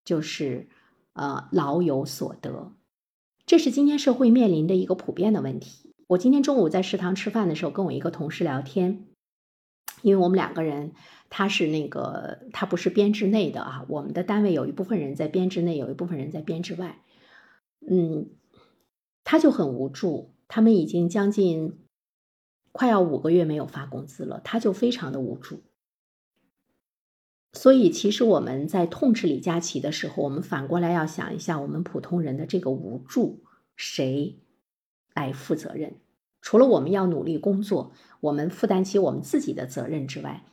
[0.03, 0.67] 就是
[1.13, 2.71] 呃老有所得，
[3.45, 5.93] 这是今天社会面临的一个普遍的问题。
[6.07, 9.05] 我今天中午在食堂吃饭的时候，跟我一个同事聊天，
[10.01, 10.93] 因为我们两个人，
[11.29, 17.03] 他是那个他不是编制内的啊，我们的单位有一部分人在编制内，有一部分人在编制外，
[17.87, 18.29] 嗯，
[19.23, 21.77] 他就很无助，他们已经将近
[22.71, 25.61] 快要五个月没有发工资了，他就非常的无助。
[27.55, 33.43] 所以，其实我们在痛斥李佳琦的时候，我们反过来要想一下，我们普通人的这个无助
[33.75, 34.37] 谁
[35.13, 35.95] 来负责任？
[36.41, 40.43] 除了我们要努力工作，我们负担起我们自己的责任之外，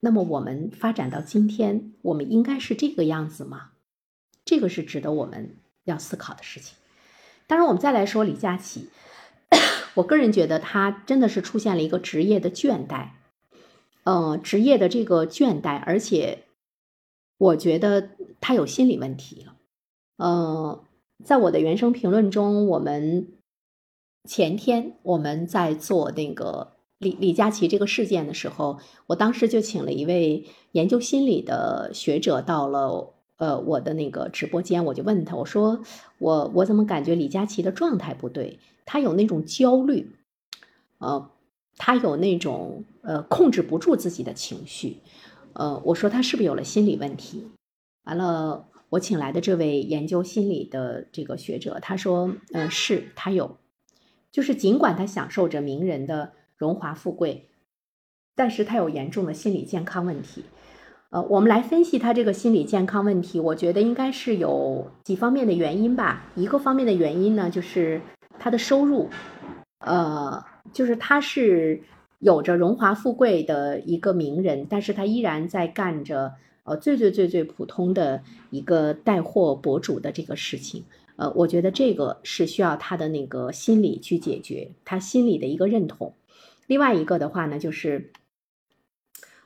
[0.00, 3.70] 那么我们发展到今天，我们应该是这个样子吗？
[4.44, 6.76] 这个是值得我们要思考的事情。
[7.46, 8.88] 当然，我们再来说李佳琦，
[9.94, 13.10] 我个人觉得他真的是出现了一个职业的倦怠，
[14.04, 16.44] 呃，职业的这个倦怠，而且
[17.38, 18.10] 我觉得
[18.40, 19.56] 他有心理问题了。
[20.16, 20.84] 呃，
[21.24, 23.28] 在我的原生评论中，我们
[24.28, 33.14] 前天我们在做那个李李佳琦这个事件的时候，我当时就请了一位研究心理的学者到了。
[33.38, 35.82] 呃，我的那个直播间，我就问他，我说
[36.18, 38.60] 我我怎么感觉李佳琦的状态不对？
[38.84, 40.12] 他有那种焦虑，
[40.98, 41.28] 呃，
[41.78, 44.98] 他有那种呃控制不住自己的情绪，
[45.54, 47.50] 呃，我说他是不是有了心理问题？
[48.04, 53.56] 完了，我请来的这位研究心理的这个学者，他说，嗯，是他有，
[54.30, 57.48] 就是尽管他享受着名人的荣华富贵，
[58.34, 60.44] 但是他有严重的心理健康问题。
[61.10, 66.30] 呃，我们来分析他这个心理健康问题，我觉得应该是有几方面的原因吧。
[66.34, 68.00] 一个方面的原因呢，就是
[68.38, 69.10] 他的收入，
[69.80, 71.82] 呃，就是他是
[72.18, 76.32] 有着荣华富贵的一个名人，但是他依然在干着
[76.64, 80.84] 呃最最最最普通的一个带货博主的这个事情。
[81.16, 86.14] 呃，我觉得这个是需要他的那个心理去解决，他心理的一个认同。
[86.66, 88.10] 另外一个的话呢，就是。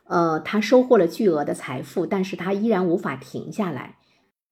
[0.09, 3.97] 呃，他收获了巨额的财富，但是他依然无法停下来，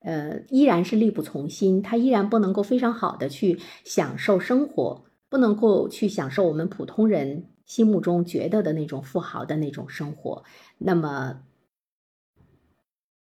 [0.00, 10.44] 呃，依然是力不从心，他依然不能够非常好的去享受生活，不能够去享受我们普通人心目中觉得的那种富豪的那种生活。
[10.79, 11.42] 那么，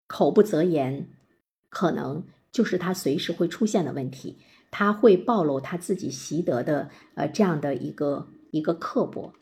[0.07, 1.11] 口不择言，
[1.69, 4.39] 可能就是他随时会出现的问题，
[4.71, 9.35] 他会暴露他自己习得的呃这样的一个一个刻薄。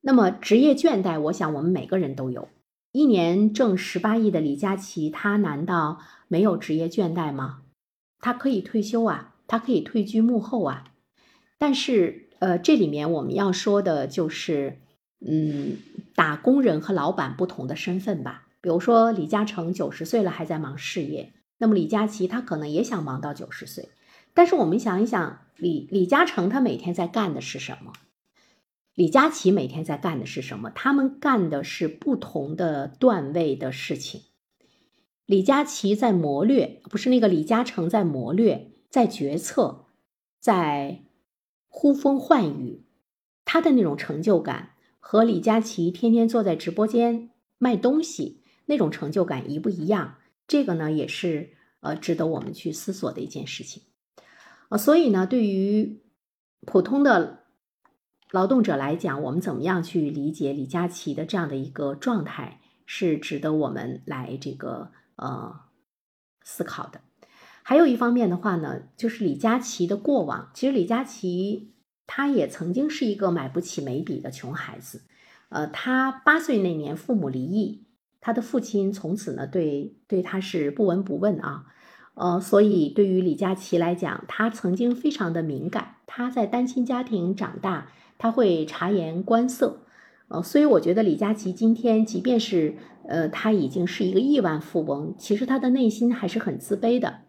[0.00, 2.48] 那么职业倦怠，我想我们每个人都有。
[2.90, 7.62] 一年挣十八亿的李佳琦，他难道没有职业倦怠吗？
[8.18, 10.87] 他可以退休啊，他可以退居幕后啊。
[11.58, 14.78] 但是，呃，这里面我们要说的就是，
[15.26, 15.76] 嗯，
[16.14, 18.46] 打工人和老板不同的身份吧。
[18.60, 23.88] 比如说，李嘉诚九十岁了还在忙事业，那么李佳琦他可能也想忙到九十岁。
[24.34, 27.92] 但是我们想一想，李李嘉诚他每天在干的是什么？
[28.94, 30.70] 李佳琦每天在干的是什么？
[30.70, 34.22] 他们干的是不同的段位的事情。
[35.24, 39.86] 李佳琦在谋略，不是那个李嘉诚在谋略，在决策，
[40.40, 41.02] 在
[41.68, 42.84] 呼风唤雨。
[43.44, 50.16] 他的那种成就感和李佳琦天天坐在直播间卖东西那种成就感一不一样？
[50.46, 51.50] 这个呢，也是
[51.80, 53.84] 呃值得我们去思索的一件事情。
[54.68, 56.02] 呃，所以呢，对于
[56.66, 57.36] 普通的。
[58.30, 65.60] 劳动者来讲，我们怎么样去理解李佳琦的这样的一个状态，是值得我们来这个呃
[66.42, 67.00] 思考的。
[67.68, 70.50] 还有一方面的话呢，就是李佳琦的过往。
[70.54, 71.74] 其实李佳琦
[72.06, 75.02] 他也曾经是一个买不起眉笔的穷孩子。
[75.50, 77.84] 呃，他八岁那年父母离异，
[78.22, 81.66] 他的父亲从此呢对对他是不闻不问啊。
[82.14, 85.96] 呃，所以对于李佳琦来讲，他曾经非常的敏感。
[86.06, 87.88] 他在单亲家庭长大。
[88.16, 89.82] 他会察言观色，
[90.28, 92.76] 呃，所以我觉得李佳琦今天，即便是
[93.06, 97.27] 呃他已经是一个亿万富翁，其实他的内心还是很自卑的。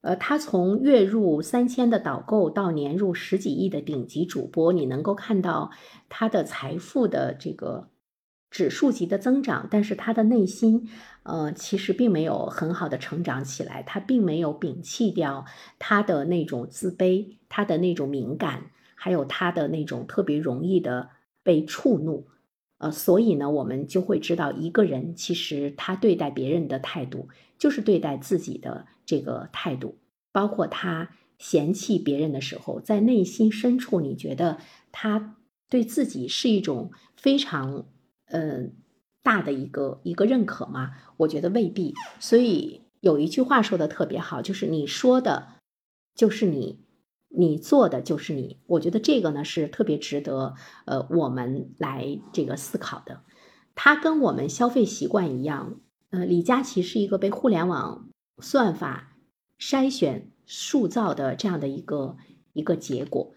[0.00, 5.70] 呃，他从月入三千的导购到年入十几亿的顶级主播，你能够看到
[6.08, 7.88] 他的财富的这个
[8.50, 10.88] 指数级的增长，但是他的内心，
[11.24, 15.44] 呃，其实并没有很好的成长起来，他并没有摒弃掉
[15.78, 18.70] 他的那种自卑，他的那种敏感。
[18.98, 21.10] 还有他的那种特别容易的
[21.42, 22.26] 被触怒，
[22.78, 27.28] 呃，所以呢，我们就会知道一个人其实他对待别人的态度，
[27.58, 29.98] 就是对待自己的这个态度。
[30.32, 34.58] 包括他嫌弃别人的时候，在内心深处，你觉得
[34.92, 35.36] 他
[35.68, 37.86] 对自己是一种非常
[38.26, 38.74] 嗯
[39.22, 40.92] 大的一个一个认可吗？
[41.16, 41.94] 我觉得未必。
[42.20, 45.48] 所以有一句话说的特别好，就是你说的，
[46.14, 46.84] 就是你。
[47.28, 50.54] 你做的就是你，我觉得这个呢是特别值得
[50.86, 53.20] 呃我们来这个思考的。
[53.74, 59.16] 它跟我们消费习惯一样，呃，李佳琦是一个被互联网算法
[59.58, 62.16] 筛选塑造的这样的一个
[62.52, 63.32] 一个结果。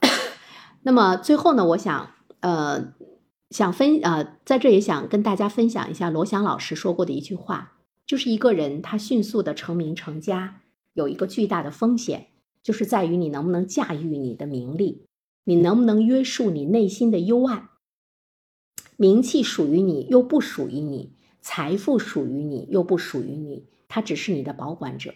[0.82, 2.94] 那么最后呢，我想呃
[3.50, 10.62] 想分呃在这也想跟大家分享一下罗翔老师说过的一句话，就是一个人他迅速的成名成家。
[10.94, 12.28] 有一个巨大的风险，
[12.60, 15.04] 就是在于你能不能驾驭你的名利，
[15.44, 17.68] 你能不能约束你内心的幽暗。
[18.96, 23.66] 名气属于你，又不属于你；财富属于你，又不属于你。
[23.88, 25.14] 它只是你的保管者。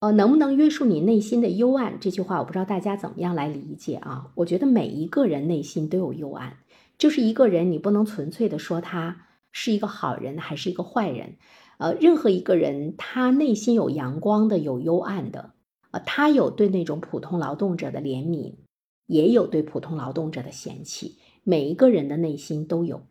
[0.00, 1.98] 呃，能不能约束你内心的幽暗？
[1.98, 4.30] 这句话我不知道大家怎么样来理解啊？
[4.34, 6.58] 我觉得每一个人内心都有幽暗，
[6.98, 11.36] 就是一个人，你不能纯粹的说他是一个好人还是一个坏人。
[11.78, 15.54] 呃，任何一个人，他内心有阳光的，有幽暗的。
[15.92, 18.56] 呃，他有对那种普通劳动者的怜悯，
[19.06, 21.16] 也有对普通劳动者的嫌弃。
[21.42, 23.06] 每一个人的内心都有，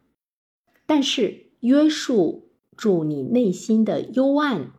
[0.85, 4.71] 但是约束住你内心的幽暗，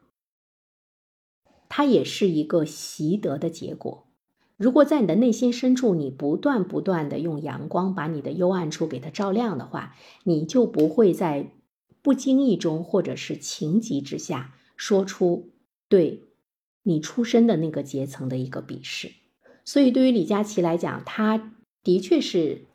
[1.68, 4.07] 它也是一个习得的结果。
[4.57, 11.53] 如果在你的内心深处，你不断不断的用阳光把你的幽暗处给它照亮的话，你就不会在。
[12.03, 15.51] 不经意中，或者是情急之下，说出
[15.88, 16.29] 对
[16.85, 19.11] 你出身的那个阶层的一个鄙视。
[19.64, 22.66] 所以，对于李佳琦来讲，他的确是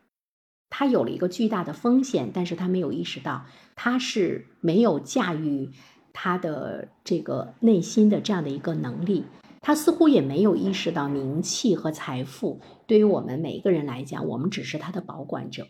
[0.71, 5.69] 他有了一个巨大的风险，但是他没有意识到，他是没有驾驭
[6.11, 9.25] 他的这个内心的这样的一个能力。
[9.61, 15.67] 他似乎也没有意识到，名气和财富对于我们每一个人来讲，我们只是他的保管者。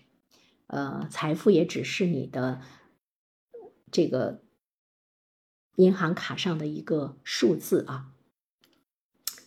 [0.67, 2.61] 呃，财富也只是你的。
[3.93, 4.41] 这个
[5.75, 8.05] 银行卡上的一个数字啊，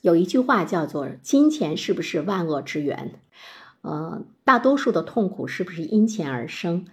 [0.02, 3.22] 有一句话叫做“金钱是不是万恶之源？”
[3.84, 6.86] 呃，大多数的痛苦是不是因钱而生？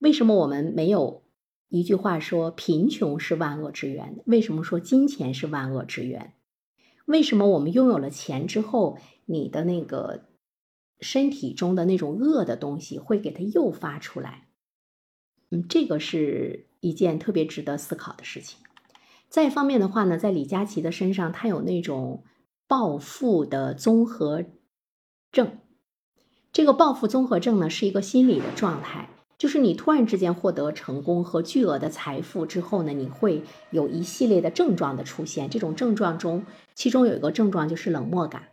[0.00, 1.22] 为什么我们没有
[1.68, 4.20] 一句话说贫穷是万恶之源？
[4.26, 6.32] 为什么说金钱是万恶之源？
[7.06, 10.24] 为什么我们拥有了钱之后，你的那个
[11.00, 14.48] 身体中的那种恶的东西会给它诱发出来？
[15.50, 16.64] 嗯，这个是。
[16.80, 18.60] 一件特别值得思考的事情。
[19.28, 22.22] 再一方面的话呢，在李佳琦的身上，他有那种
[22.68, 24.44] 暴富的综合
[25.32, 25.58] 症。
[26.58, 35.48] 这个暴富综合症呢，是一个心理的状态，就是你突然之间获得成功和巨额的财富之后呢，你会有一系列的症状的出现。
[35.48, 36.44] 这种症状中，
[36.74, 38.48] 其中有一个症状就是冷漠感。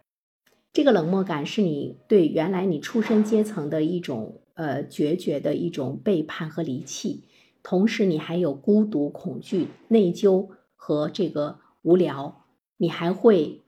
[0.72, 7.24] 这个冷漠感是你对原来你出身阶层的一种呃决绝的一种背叛和离弃。
[7.64, 12.44] 同时，你还有孤独、恐惧、内疚和这个无聊，
[12.78, 13.64] 你还会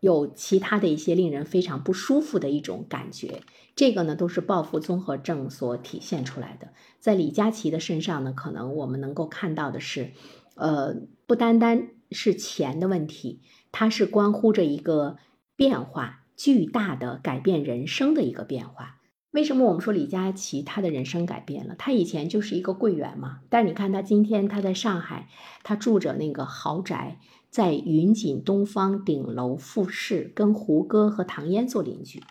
[0.00, 3.42] 有其他的一些令人非常不舒服的一种感觉。
[3.74, 6.68] 这个呢，都是报复综合症所体现出来的。
[6.98, 10.12] 在李佳琦的身上呢，可能我们能够看到的是，
[10.54, 13.40] 呃，不单单是钱的问题，
[13.72, 15.16] 它是关乎着一个
[15.56, 18.95] 变化，巨大的改变人生的一个变化。
[19.32, 21.74] 为什么我们说李佳琦他的人生改变了？
[21.78, 25.28] 他以前就是一个柜员嘛，但是你看他今天他在上海，
[25.62, 27.18] 他住着那个豪宅，
[27.50, 32.22] 在云锦东方顶楼复式，跟胡歌和唐嫣做邻居。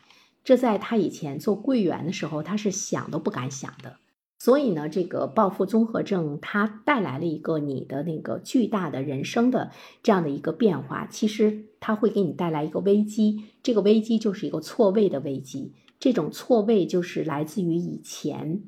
[0.43, 3.97] 这在他以前做柜员的时候，他是想都不敢想的。
[4.37, 9.71] 所以呢，这个暴富综合症它带来了一个你的那个巨大的人生的
[10.03, 15.73] 这样的一个变化，其实它会给你带来一个危机，这个危机就是一个错位的危机。
[15.99, 18.63] 这种错位就是来自于以前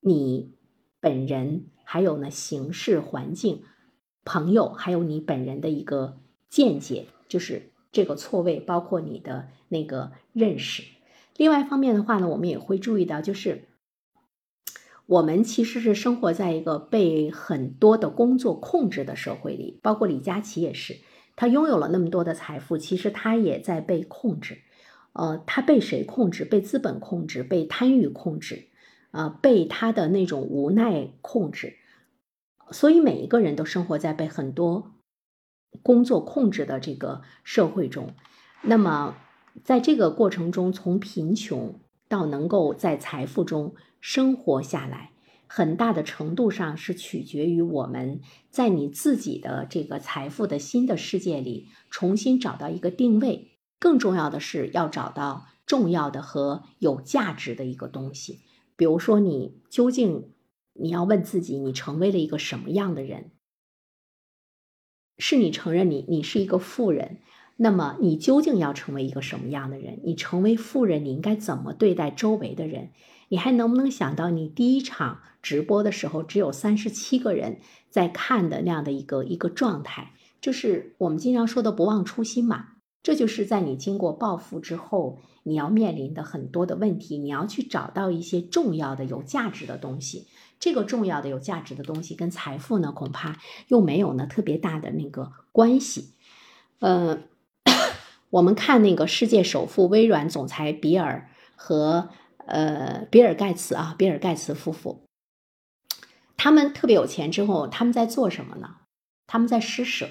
[0.00, 0.54] 你
[1.00, 3.62] 本人，还有呢形势环境、
[4.24, 10.82] 朋友，还有你本人的一个见解，就是这个错位，包括你的那个认识。
[11.36, 13.68] 另外一方面的话呢，我们也会注意到，就是
[15.06, 20.98] 我们其实是生活在一个被很多的工作控制的社会里，包括李佳琦也是，
[21.36, 24.62] 他拥有了那么多的财富，其实他也在被控制。
[25.18, 26.44] 呃，他被谁控制？
[26.44, 28.68] 被资本控制，被贪欲控制，
[29.10, 31.76] 呃，被他的那种无奈控制。
[32.70, 34.92] 所以每一个人都生活在被很多
[35.82, 38.14] 工作控制的这个社会中。
[38.62, 39.16] 那么，
[39.64, 45.10] 在这个过程中，从贫穷到能够在财富中生活下来，
[45.48, 48.20] 很大的程度上是取决于我们
[48.50, 53.57] 在你自己的这个财富的新的世界里重新找到一个定位。
[53.78, 58.40] 更重要的是要找到重要的和有价值的一个东西，
[58.76, 60.32] 比如说你究竟
[60.72, 63.32] 你要问自己，你成为了一个什么样的人？
[65.18, 67.18] 是你承认你你是一个富人，
[67.56, 70.00] 那么你究竟要成为一个什么样的人？
[70.04, 72.92] 你成为富人，你应该怎么对待周围的人？
[73.28, 77.60] 你还能不能想到你第一场直播的时候只有三十七个人
[77.90, 80.14] 在看的那样的一个一个状态？
[80.40, 82.77] 就是我们经常说的不忘初心嘛。
[83.08, 87.16] 这就是在你经过暴富之后，你要面临的很多的问题。
[87.16, 90.26] 你要去找到一些重要的、有价值的东西，
[90.60, 93.38] 这个重要的有价值的东西跟财富呢，恐怕
[93.68, 96.12] 又没有呢特别大的那个关系。
[96.80, 97.22] 呃，
[98.28, 102.10] 我们看那个世界首富微软总裁比尔和
[102.44, 105.00] 呃比尔盖茨啊，比尔盖茨夫妇，
[106.36, 108.76] 他们特别有钱之后，他们在做什么呢？
[109.26, 110.10] 他们在施舍，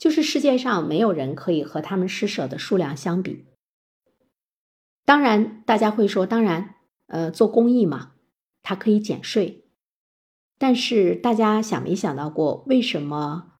[0.00, 3.44] 就是世界上没有人可以和他们施舍的数量相比。
[5.04, 6.76] 当然，大家会说，当然，
[7.08, 8.12] 呃，做公益嘛，
[8.62, 9.66] 它可以减税。
[10.56, 13.52] 但是，大家想没想到过，为什么，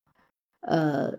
[0.61, 1.19] 呃，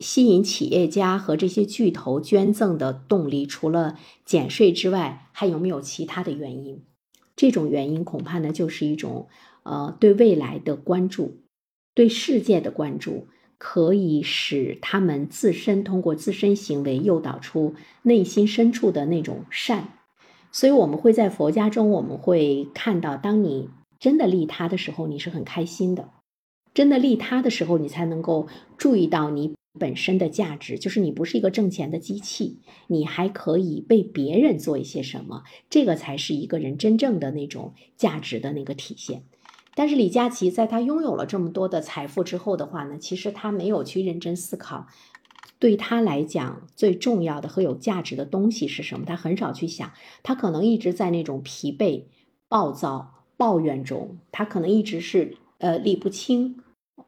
[0.00, 6.82] 吸引企业家和这些巨头捐赠的动力，除了减税之外，还有没有其他的原因？
[7.36, 9.28] 这种原因恐怕呢，就是一种，
[9.64, 11.42] 呃，对未来的关注，
[11.92, 13.28] 对世界的关注。
[13.64, 19.86] 可以使他们自身通过自身行为诱导出内心深处的那种善，
[20.50, 23.68] 所以我们会在佛家中，我们会看到，当你
[24.00, 26.06] 真的利他的时候，你是很开心的；
[26.74, 32.58] 真的利他的时候，你才能够注意到你本身的价值，就是你不是一个挣钱的机器，
[32.88, 39.22] 你还可以为别人做一些什么，这个才是一个人真正的那种价值的那个体现。
[39.74, 44.86] 但是李佳琦在他拥有了这么多的财富之后的话呢，其实他没有去认真思考，
[45.58, 49.06] 对他来讲最重要的和有价值的东西是什么？
[49.06, 49.92] 他很少去想，
[50.22, 52.04] 他可能一直在那种疲惫、
[52.48, 56.60] 暴躁、抱怨中，他可能一直是呃理不清。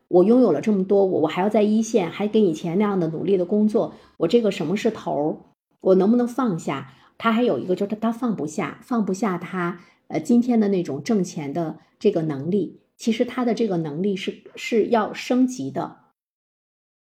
[0.09, 5.41] 我拥有了这么多，我我还要在一线，还跟以前那样的努力的工作，我这个什么是头？
[5.81, 6.95] 我能不能放下？
[7.19, 9.81] 他还有一个就是他放不下，放不下他。
[10.09, 16.00] 呃，今天的那种挣钱的这个能力，其实他的这个能力是是要升级的。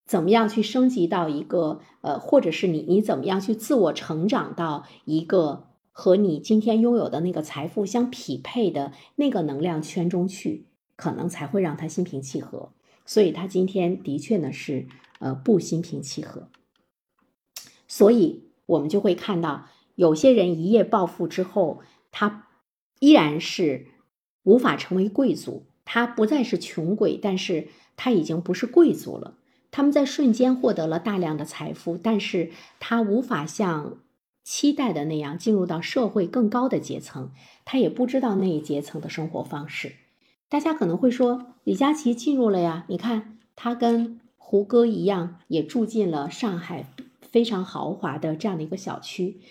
[0.06, 12.72] 怎么样去升级到一个呃，或者是你你怎么样去自我成长到一个和你今天拥有的那个财富相匹配的那个能量圈中去，可能才会让他心平气和。
[13.06, 14.88] 所以他今天的确呢是
[15.20, 16.48] 呃不心平气和。
[17.86, 19.66] 所以我们就会看到，
[19.96, 21.82] 有些人一夜暴富之后，
[22.12, 22.47] 他。
[23.00, 23.88] 依然是
[24.44, 29.36] 无法成为贵族，他不再是穷鬼，但是他已经不是贵族了。
[29.70, 34.00] 他们在瞬间获得了大量的财富，但是他无法像
[34.44, 37.32] 期待的那样进入到社会更高的阶层，
[37.66, 39.94] 他也不知道那一阶层的生活方式。
[40.50, 46.86] 大家可能会说，李佳琦进入了呀，你看他跟胡歌一样，也住进了上海
[47.22, 49.42] 非常豪华的这样的一个小区。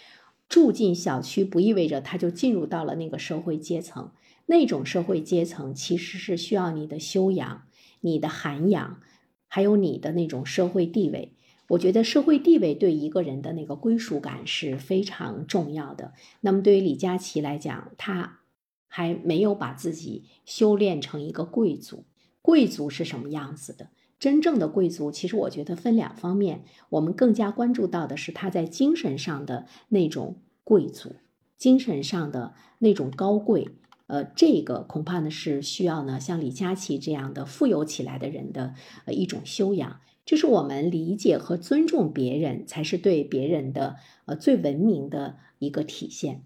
[0.49, 4.13] 住进小区不意味着他就进入到了那个社会阶层，
[4.47, 7.67] 那种社会阶层其实是需要你的修养、
[8.01, 9.01] 你的涵养，
[9.49, 11.33] 还有你的那种社会地位。
[11.71, 16.13] 我觉得社会地位对一个人的那个归属感是非常重要的。
[16.41, 18.39] 那么对于李佳琦来讲，他
[18.87, 22.05] 还没有把自己修炼成一个贵族。
[22.41, 23.89] 贵族是什么样子的？
[24.19, 26.65] 真正的贵族，其实我觉得分两方面。
[26.89, 31.17] 我们更加关注到的是他在精神上的那种贵族，
[31.59, 33.69] 精神上的那种高贵。
[34.07, 40.01] 呃，这个恐怕呢是需要呢像李佳琦这样的富有起来的人的呃一种修养。
[40.25, 46.43] 这是我们理解和尊重别人，才是对别人的呃最文明的一个体现。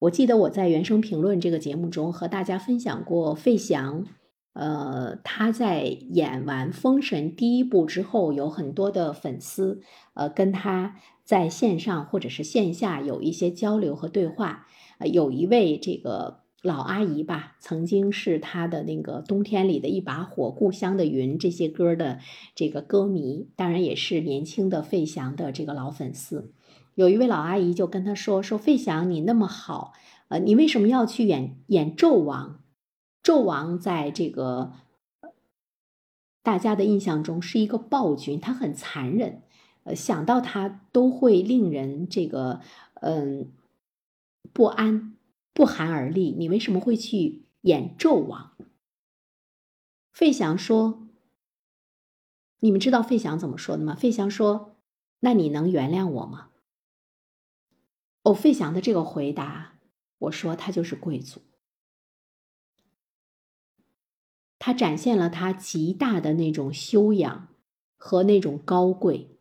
[0.00, 4.06] 我记得我在原声评论这个节目中和大家分享过费翔。
[4.54, 9.80] 呃，他在演完《封神》第一部之后，有很多的粉丝，
[10.14, 14.66] 呃，跟他在线上或者是线下有一些交流和对话。
[14.98, 22.20] 呃，有一位这个老阿姨吧，曾经是他的那个《冬天里的一把火》《故乡的云》这些歌的
[22.54, 26.52] 这个歌迷，当然也是年轻的费翔的这个老粉丝。
[26.94, 29.92] 有一位老阿姨就跟他说：“说费翔，你那么好，
[30.28, 32.60] 呃，你为什么要去演演纣王？”
[33.24, 34.72] 纣王在这个
[36.42, 39.42] 大家的印象中是一个暴君，他很残忍，
[39.84, 42.60] 呃，想到他都会令人这个
[43.00, 43.50] 嗯
[44.52, 45.16] 不安、
[45.54, 46.32] 不寒而栗。
[46.32, 48.54] 你为什么会去演纣王？
[50.12, 51.08] 费翔说
[52.60, 54.76] ：“你们知道费翔怎么说的吗？”费翔说
[55.20, 56.50] ：“那你能原谅我吗？”
[58.22, 59.78] 哦，费翔的这个回答，
[60.18, 61.40] 我说他就是贵族。
[64.58, 67.48] 他展现了他极大的那种修养
[67.96, 69.38] 和那种高贵。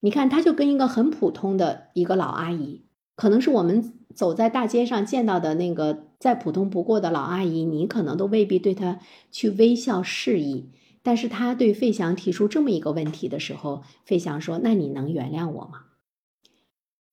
[0.00, 2.84] 你看，他就跟一个很普通的一个老阿姨，
[3.16, 10.70] 可能是我们走在大街上见到的那个再普通不过的老阿姨，你可能都未必对他去微笑示意。
[11.02, 15.84] 但是他对费翔提出这么一个问题的时候，费翔说：“那你能原谅我吗？”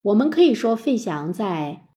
[0.03, 1.89] 我们可以说，费翔在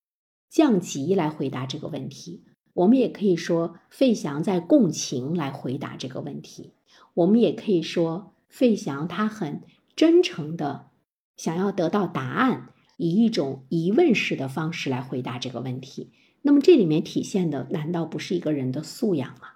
[0.50, 2.44] 降级来回答这个问题。
[2.74, 6.74] 我们也可以说费翔在共情来回答这个问题，
[7.14, 9.62] 我们也可以说费翔他很
[9.96, 10.90] 真诚的
[11.36, 16.12] 想要得到答案，以一种疑问式的方式来回答这个问题。
[16.42, 19.48] 那么这里面体现的难道不是一个人的素养吗？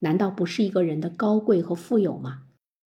[0.00, 2.42] 难道不是一个人的高贵和富有吗？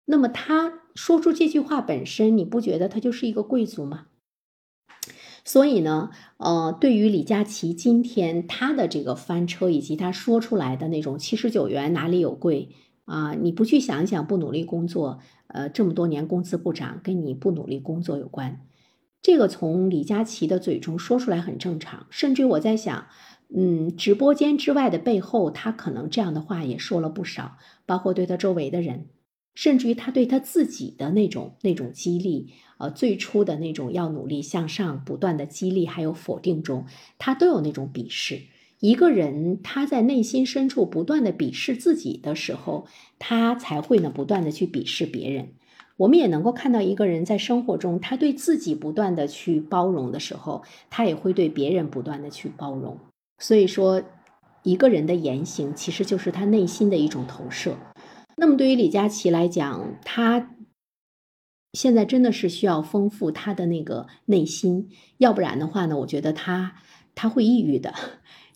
[0.05, 4.07] 那么他说出这句话本身，你不觉得他就是一个贵族吗？
[5.49, 12.69] 所以呢，呃，对于李佳琦今天他的这个翻车，以及他说出来的那种七十九元哪里有贵
[13.05, 13.33] 啊？
[13.33, 18.61] 你不去想一想，不努力工作，呃，这么多年工资不涨，跟你不努力工作有关。
[19.23, 23.07] 这个从李佳琦的嘴中说出来很正常，甚至我在想，
[23.51, 29.07] 嗯，直播间之外的背后，他可能这样的话也说了不少，包括对他周围的人。
[29.55, 36.85] 甚至于他对他自己的那种那种激励，呃，最初的那种要努力向上、不断的激励，还有否定中，
[37.17, 38.41] 他都有那种鄙视。
[38.79, 42.87] 一个人他在内心深处不断的鄙视自己的时候，
[43.19, 45.49] 他才会呢不断的去鄙视别人。
[45.97, 52.97] 我们也能够看到一个人在生活中，他对自己不断的去包容的时候，他也会对别人不断的去包容。
[53.37, 54.01] 所以说，
[54.63, 57.75] 一个人的言行其实就是他内心的一种投射。
[58.37, 60.55] 那么对于李佳琦来讲，他
[61.73, 66.75] 现在真的是需要丰富他的那个内心，要不然的话呢，我觉得他
[67.15, 67.93] 他会抑郁的。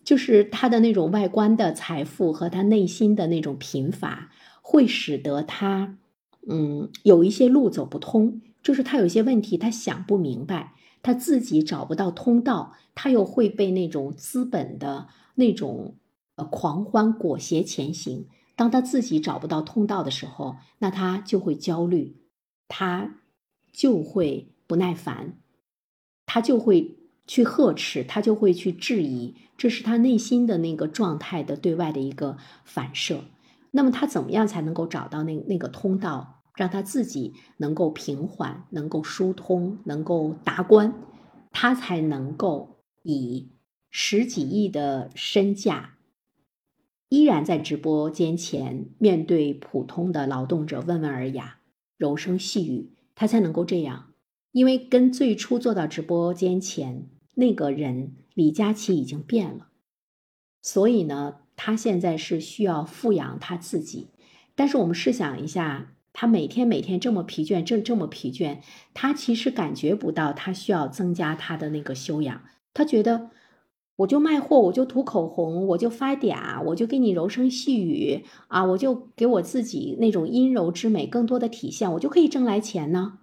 [0.04, 5.98] 就是他的那种外观的财富和他内心的那种贫乏，会使得他
[6.46, 15.96] 嗯有一些路走不通，就是他有些问题他想不明白，他自己找不到通道，他又会被那种资本的那种
[16.36, 18.28] 呃狂欢裹挟前行。
[18.58, 22.18] 当他自己找不到通道的时候，那他就会焦虑，
[22.76, 23.20] 他
[23.72, 25.38] 就会不耐烦，
[26.26, 26.98] 他就会
[27.28, 33.26] 去呵斥，他就会去质疑，这是他内心的那个状态的对外的一个反射。
[33.70, 40.96] 那么他怎么样才能够找到那那个通道，让他自己能够平缓、能够疏通、能够达观，
[41.52, 43.52] 他才能够以
[43.92, 46.00] 十几亿的身价。
[47.10, 51.60] 依然在直播间前面对普通的劳动者温文尔雅、
[51.98, 54.14] 柔声细语，他才能够这样。
[54.52, 59.70] 因为跟最初坐到直播间前那个人李佳琦已经变了，
[60.62, 64.10] 所以呢，他现在是需要富养他自己。
[64.56, 68.60] 但是我们试想一下，他每天每天这么疲倦，这这么疲倦，
[68.94, 73.32] 他其实感觉不到他需要增加他的那个修养，他觉得。
[73.98, 83.20] 我就卖货，我就涂口红，我就发嗲，我就给你柔声细语啊，我就给我自己那种阴柔之美更多的体现，我就可以挣来钱呢。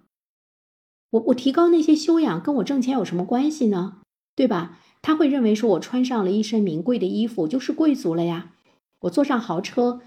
[1.11, 3.99] 我我提高那些修养，跟我挣钱有什么关系呢？
[4.37, 4.79] 对吧？
[5.03, 8.53] 他会认为说我穿上了一身名贵的衣服就是贵族了呀。
[9.01, 10.01] 我坐上豪车，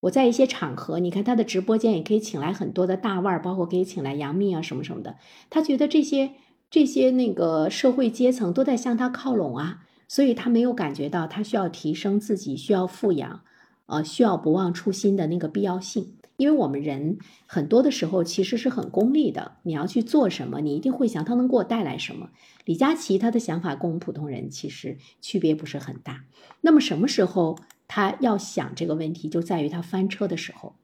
[0.00, 5.16] 我在一些场合，你看他的直播间也可以请来很多的大腕，包括可以请来杨幂啊什么什么的。
[5.48, 6.32] 他觉得这些。
[6.72, 13.42] 这些那个社会阶层都在向他靠拢啊，所以他没有感觉到他需要提升自己，需要富养，
[13.84, 16.14] 呃，需要不忘初心的那个必要性。
[16.38, 22.30] 因为我们人很多的时候其实是很功利的，你要去做什么，你一定会想他能给我带来什么。
[22.64, 26.24] 李佳琦他的想法跟我们普通人其实区别不是很大。
[26.62, 30.76] 那么什么时候他要想这个问题，就在于他翻车的时候。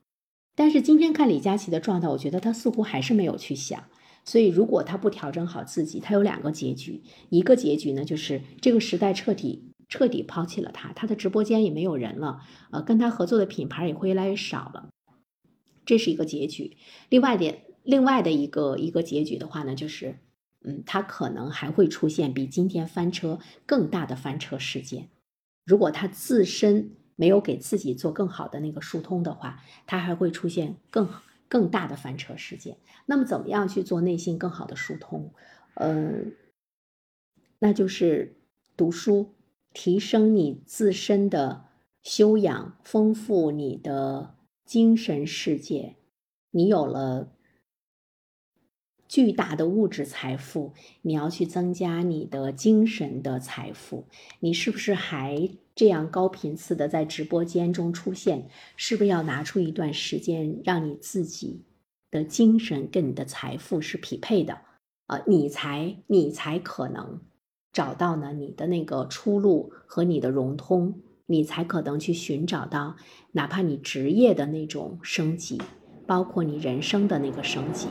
[0.55, 3.85] 但是今天看李佳琦的状态，我觉得他似乎还是没有去想。
[4.29, 7.03] 所以，如果他不调整好自己，他有两个结局。
[7.31, 14.91] 一个结局呢，就是这个时代彻底彻底抛弃了他，他的直播间也没有人了，呃，跟他合作的品牌也会越来越少了，
[15.87, 16.77] 这是一个结局。
[17.09, 20.19] 另外的另外的一个一个结局的话呢，就是，
[20.63, 25.09] 嗯，他可能还会出现比今天翻车更大的翻车事件。
[25.65, 31.23] 如果他自身没有给自己做更好的那个疏通的话，他还会出现更好。
[31.49, 32.77] 更大的翻车事件，
[33.07, 35.33] 那么怎么样去做内心更好的疏通？
[35.75, 36.35] 嗯，
[37.59, 38.37] 那就是
[38.77, 39.35] 读书，
[39.73, 41.65] 提升你自身的
[42.03, 45.97] 修养，丰富你的精神世界。
[46.51, 47.33] 你有了
[49.07, 54.07] 巨大的物质财富，你要去增加你的精神的财富。
[54.41, 55.51] 你是不是还？
[55.79, 61.63] 这样高频次的在直播间中出现，是不是要拿出一段时间，让你自己
[62.11, 64.59] 的精神跟你的财富是匹配的
[65.07, 65.23] 啊？
[65.25, 67.21] 你才你才可能
[67.73, 72.97] 找到呢你的那个出路和你的融通，你才可能去寻找到
[73.31, 75.63] 哪怕你职业的那种升级，
[76.09, 77.87] 包括你人生的那个升级。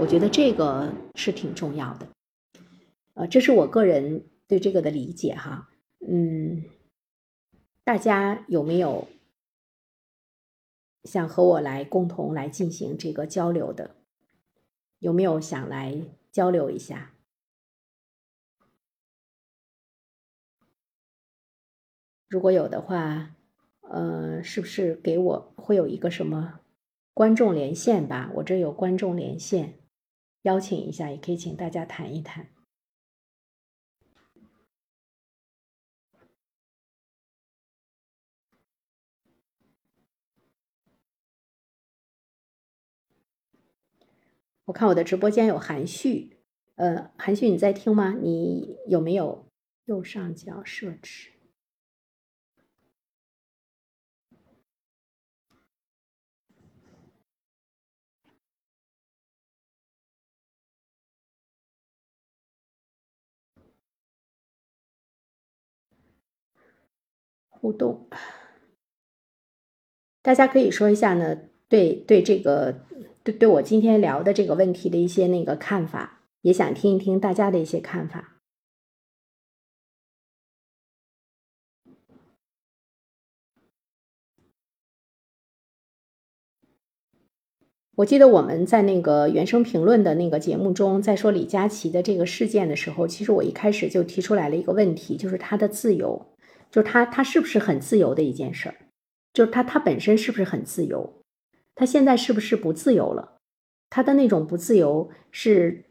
[0.00, 2.08] 我觉得这个是挺重要的，
[3.14, 5.68] 呃，这是我个人对这个的理解哈，
[6.04, 6.64] 嗯。
[7.84, 9.08] 大家有没有
[11.04, 13.96] 想和我来共同来进行这个交流的？
[15.00, 17.14] 有没有想来交流一下？
[22.28, 23.34] 如果有的话，
[23.80, 26.60] 呃，是不是给我会有一个什么
[27.12, 28.30] 观众连线吧？
[28.36, 29.80] 我这有观众连线，
[30.42, 32.46] 邀请一下，也可以请大家谈一谈。
[44.66, 46.36] 我看我的直播间有韩旭，
[46.76, 48.16] 呃，韩旭你在听吗？
[48.20, 49.44] 你有没有
[49.86, 51.30] 右上角设置？
[67.48, 68.08] 互动，
[70.22, 71.36] 大家可以说一下呢？
[71.68, 72.84] 对对，这个
[73.24, 78.40] 对对我今天聊的这个问题的一些那个看法，也想听一听大家的一些看法。
[87.96, 96.26] 我记得我们在那个原声评论的那个节目中，在说李佳琦的这个事件的时候，其实我一开始就提出来了一个问题，就是他的自由。
[96.70, 98.74] 就是他，他是不是很自由的一件事儿？
[99.34, 101.21] 就是他，他本身是不是很自由？
[101.74, 103.38] 他现在是不是不自由了？
[103.88, 105.84] 他的那种不自由是，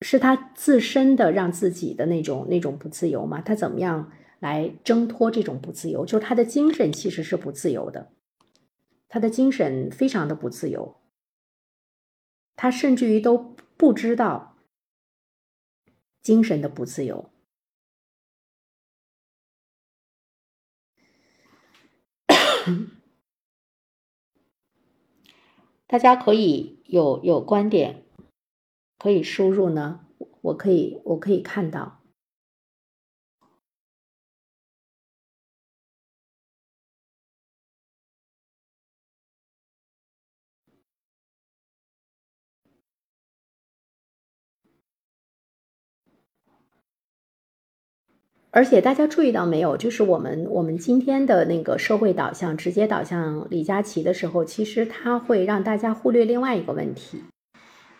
[0.00, 3.40] 是他自身的让自己的那种那种不自由吗？
[3.40, 6.06] 他怎么样来挣脱这种不自由？
[6.06, 8.12] 就是他的精神其实是不自由的，
[9.08, 10.96] 他的精神非常的不自由，
[12.54, 13.36] 他甚至于都
[13.76, 14.56] 不知道
[16.22, 17.30] 精神的不自由。
[25.88, 28.02] 大家可以有有观点，
[28.98, 30.00] 可以输入呢，
[30.40, 32.00] 我可以我可以看到。
[48.56, 57.22] 而且大家注意到没有，就是我们我们今天的那个社会导向直接导向李佳琦的时候，其实他会让大家忽略另外一个问题。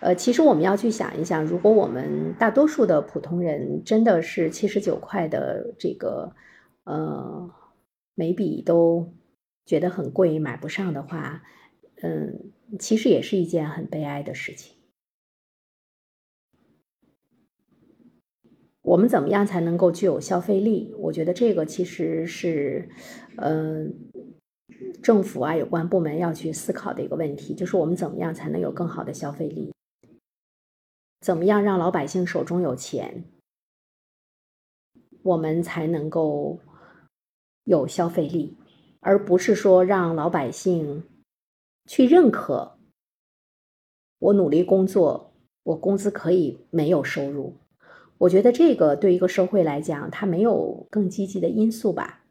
[0.00, 6.32] 呃，其实我们要去想一想，如果我们大多数的普通人真的是七十九块的这个
[6.84, 7.50] 呃
[8.14, 9.12] 眉笔都
[9.66, 11.42] 觉得很贵买不上的话，
[12.00, 14.75] 嗯，其实也是一件很悲哀的事情。
[18.86, 20.94] 我们怎么样才能够具有消费力？
[20.96, 22.88] 我觉得这个其实是，
[23.38, 23.92] 嗯，
[25.02, 29.72] 政府啊有关部门要去思考的一个问题，就是我们怎么样才能有更好的消费力？
[31.20, 33.24] 怎么样让老百姓手中有钱，
[35.24, 36.60] 我们才能够
[37.64, 38.56] 有消费力，
[39.00, 41.02] 而不是说让老百姓
[41.86, 42.78] 去认可
[44.20, 45.32] 我努力工作，
[45.64, 47.52] 我工资可以没有收入。
[48.18, 52.24] 我觉得这个对一个社会来讲，它没有更积极的因素吧。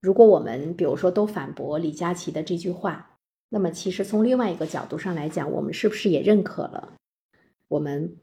[0.00, 3.18] 如果我们比如说都反驳李佳琦的这句话，
[3.48, 6.94] 那么其实从另外一个角度上来讲，我们是不是也认可了
[7.68, 8.16] 我们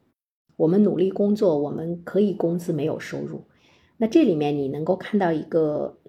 [0.55, 3.43] 我们努力工作，我们可以工资没有收入？
[3.97, 5.99] 那这里面你能够看到一个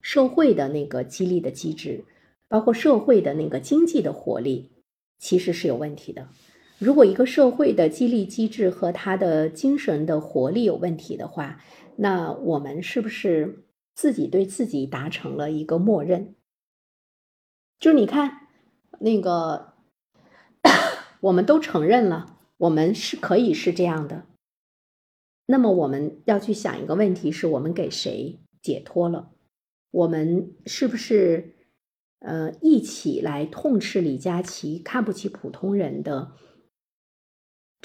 [0.00, 2.04] 社会的那个激励的机制，
[2.48, 4.70] 包括社会的那个经济的活力，
[5.18, 6.28] 其实是有问题的。
[6.78, 11.58] 如果一个社会的激励机制和他的精神的活力有问题的话，
[11.96, 13.64] 那我们是不是
[13.94, 16.34] 自己对自己达成了一个默认？
[17.80, 18.48] 就是你看，
[19.00, 19.72] 那个
[21.20, 24.26] 我们都承认了，我们是可以是这样的。
[25.46, 29.30] 那么我们要去想一个问题：是我们给谁解脱了？
[29.90, 31.54] 我们是不是
[32.18, 36.32] 呃一起来痛斥李佳琦看不起普通人的？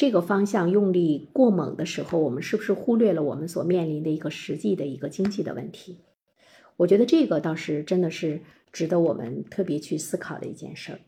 [0.02, 6.00] 这个方向用力过猛的时候，我们是不是忽略了我们所面临的一个实际的一个经济的问题？
[6.78, 8.42] 我觉得这个倒是真的是
[8.72, 11.00] 值得我们特别去思考的一件事儿。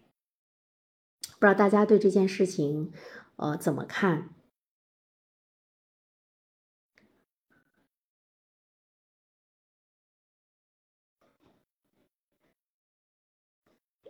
[1.39, 2.91] 不知道大家对这件事情，
[3.37, 4.29] 呃，怎么看？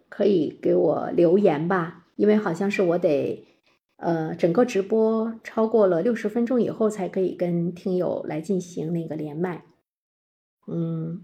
[0.09, 3.47] 可以给我留言吧，因为好像是我得。
[3.97, 9.63] 呃，整个直播超过了六十分钟以后，才可以跟听友来进行那个连麦。
[10.67, 11.21] 嗯，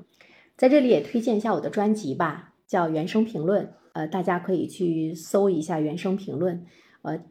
[0.55, 6.57] 在这里也推荐一下我的专辑吧，叫《原声评论》，呃，大家可以去搜一下《原声评论》，
[7.01, 7.21] 呃，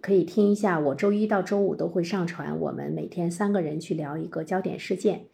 [0.00, 0.80] 可以听一下。
[0.80, 5.26] 我周一到周五都会上传，我们每天三个人去聊一个焦点事件，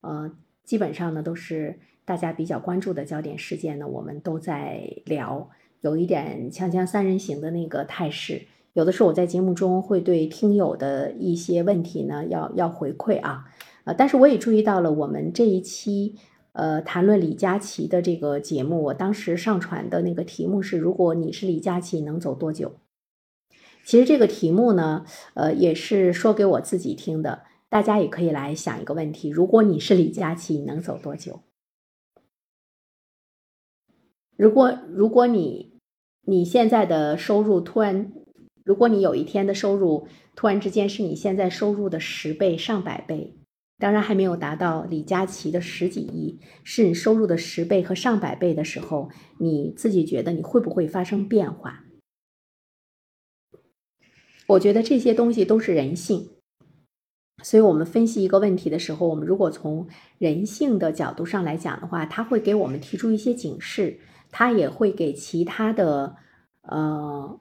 [0.00, 0.34] 呃，
[0.64, 5.50] 基本上呢都是大家比较关注的焦点事件呢，我们都在聊，
[5.80, 8.42] 有一点锵锵三人行的那个态势。
[8.74, 13.44] 有的时候我在节目中会对听友的一些问题呢，要要回馈啊，
[13.84, 16.16] 呃，但是我也注意到了，我们这一期
[16.52, 22.76] 呃谈论李佳琦的这个节目，我当时上传的那个题目是：如果你是李佳琦，能走多久？
[23.84, 25.04] 其实这个题目呢，
[25.34, 31.40] 呃，也是说给我自己听的，大家也可以来想一个问题：如果你是李佳琦，能走多久？
[34.36, 35.74] 如果如果你
[36.22, 38.12] 你现在的收入突然
[38.64, 40.06] 如果你有一天的收入
[40.36, 43.36] 突然之间是你现在收入的十倍、上百倍，
[43.78, 51.84] 当然还没有达到李佳琦的十几亿，是你收入的十倍和上百倍的时候，你自己觉得你会不会发生变化？
[54.46, 56.30] 我觉得这些东西都是人性，
[57.42, 59.88] 所以我们分析一个问题的时候，我们如果从
[60.18, 63.98] 人性的角度上来讲的话，它会给我们提出一些警示，
[64.30, 66.14] 它也会给其他的
[66.62, 67.40] 呃。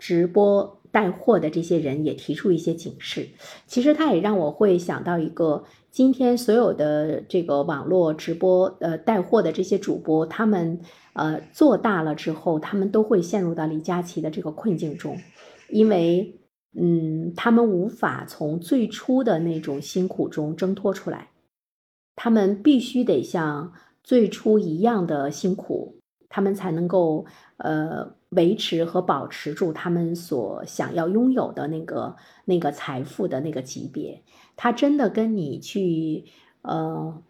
[0.00, 3.28] 直播带货的这些人也提出一些警示，
[3.66, 10.80] 其实他也让我会想到一个，今天所有的这个网络直播呃带货的这些主播，他们
[11.12, 15.18] 呃做大了之后，他们都会陷入到李佳琦的这个困境中，
[15.68, 16.40] 因为
[16.74, 21.28] 嗯，他们无法从最初的那种辛苦中挣脱出来，
[22.16, 23.72] 他们必须得像
[24.02, 25.99] 最初一样的辛苦，
[26.30, 27.26] 他们才能够
[27.58, 28.18] 呃。
[28.30, 32.14] 维持和保持住他们所想要拥有的那个
[32.44, 34.22] 那个财富的那个级别，
[34.54, 36.26] 他真的跟你去
[36.62, 37.24] 呃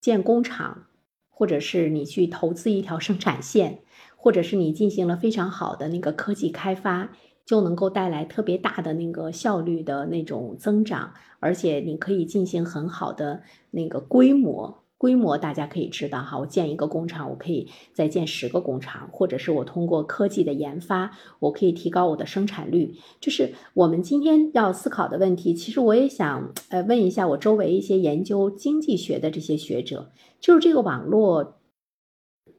[0.00, 0.86] 建工厂，
[1.28, 3.78] 或者是你去投资一条生产线，
[4.16, 7.12] 或者是你进行了非常好的那个科技开发，
[7.46, 14.79] 就能够带来特别大的那个效率的那种增长，而且你可以进行很好的那个规模。
[15.00, 22.98] 规模大家可以知道哈，我建一个工厂，我可以再建十个工厂，或者是我通过科技的研发，我可以提高我的生产率。
[23.18, 25.54] 就是我们今天要思考的问题。
[25.54, 31.56] 其实我也想呃问一下我周围一些研究经济学的这些学者，就是这个网络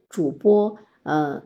[0.08, 1.44] 主播呃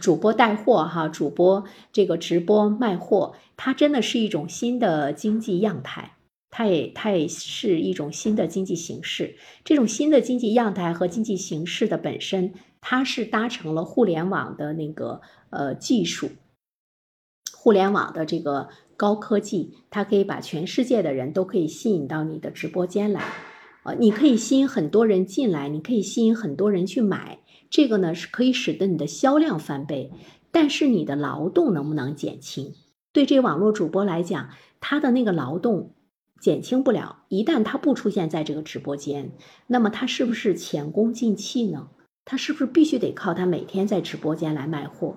[0.00, 6.13] 主播带货哈，主播这个直播卖货，它真的是一种新的经济样态。
[6.56, 9.34] 它也，它也是一种新的经济形式。
[9.64, 16.30] 这种新的经济样态和经济形式的本身，它是搭乘了互联网的那个呃技术，
[17.52, 23.24] 互联网的这个高科技，它可以把全世界的人都可以吸引到你的直播间来，
[23.82, 30.12] 呃，你可以吸引很多人进来，你可以吸引很多人去买，这个呢是可以使得你的销量翻倍，
[30.52, 32.74] 但是你的劳动能不能减轻？
[33.12, 35.90] 对这网络主播来讲，他的那个劳动。
[36.44, 39.32] 减轻不了，一旦他不出现在这个直播间，
[39.66, 41.88] 那么他是不是前功尽弃呢？
[42.26, 45.16] 他是不是必须得靠他每天在直播间来卖货？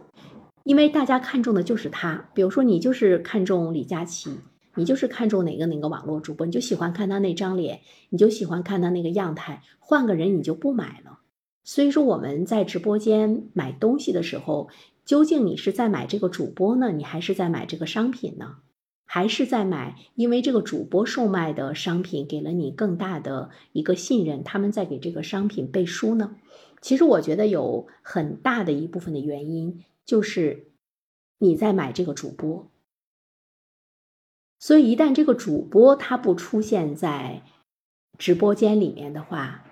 [0.64, 4.40] 因为大家看中的就是他，比如说你就是看中李佳琦，
[4.76, 11.20] 你就是看中哪个哪个网络主播，你就喜欢看他那张脸，你就喜欢看他那个样态，换个人你就不买了。
[11.66, 14.70] 所以说我们在直播间买东西的时候，
[15.04, 18.60] 究竟你是在买这个主播呢，你还是在买这个商品呢？
[19.10, 26.36] 还是在买，因为这个主播售卖的商品给了你更大的一个信任，他们在给这个商品背书呢。
[26.82, 30.74] 其实我觉得有很大的一部分的原因就是
[31.40, 32.70] 你在买这个主播，
[34.60, 37.44] 所以一旦这个主播他不出现在
[38.18, 39.64] 直播间里面的话，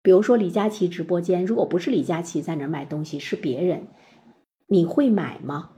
[0.00, 3.88] 比如说李佳琦直播间，如果不是李佳琦在那儿卖东西，是别人，
[4.68, 5.72] 你会买吗？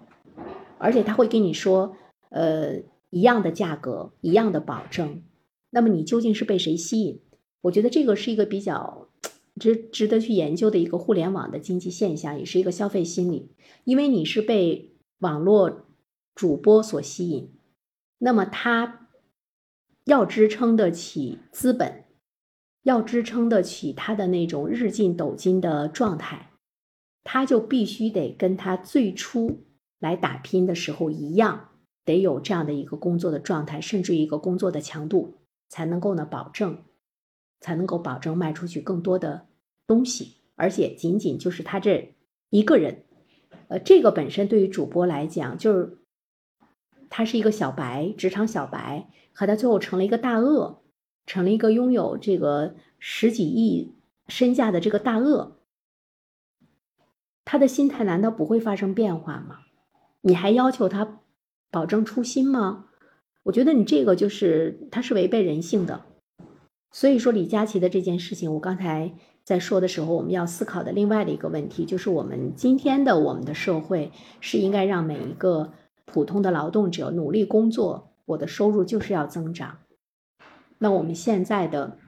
[0.76, 1.96] 而且他会跟你说。
[2.30, 5.22] 呃，一样的价格，一样的保证，
[5.70, 7.20] 那么你究竟是被谁吸引？
[7.62, 9.08] 我觉得这个是一个比较
[9.58, 13.50] 值值得去研究的一个互联网的经济现象，也是一个消费心理。
[13.84, 15.86] 因为你是被网络
[16.34, 17.50] 主播所吸引，
[18.18, 19.08] 那么他
[20.04, 22.04] 要支撑得起资本，
[22.82, 26.50] 要支撑得起他的那种日进斗金的状态，
[27.24, 29.64] 他就必须得跟他最初
[29.98, 31.67] 来打拼的时候一样。
[32.08, 35.34] 得有这样的一个工作的状态，甚至一个工作的强度，
[35.68, 36.82] 才能够呢保证，
[37.60, 39.46] 才能够保证卖出去更多的
[39.86, 40.36] 东西。
[40.56, 42.16] 而且仅仅就是他这
[42.48, 43.04] 一个人，
[43.68, 45.98] 呃，这个本身对于主播来讲，就是
[47.10, 50.82] 他是一个小白，职场小白，和他最后成了一个大鳄，
[51.26, 53.94] 成了一个拥有这个十几亿
[54.28, 55.58] 身价的这个大鳄，
[57.44, 59.60] 他的心态难道不会发生变化吗？
[60.22, 61.20] 你还要求他
[61.70, 62.86] 保证初心吗？
[63.44, 66.04] 我觉得你这个就是他是违背人性的。
[66.90, 69.14] 所以说李佳琦的这件事情，我刚才
[69.44, 74.10] 在说的时候，我们要思考的另外的一个问题，就是我们今天的我们的社会
[74.40, 75.72] 是应该让每一个
[76.06, 79.78] 普通的劳动者努力工作，我的收入就是要增长。
[80.78, 81.98] 那我们现在的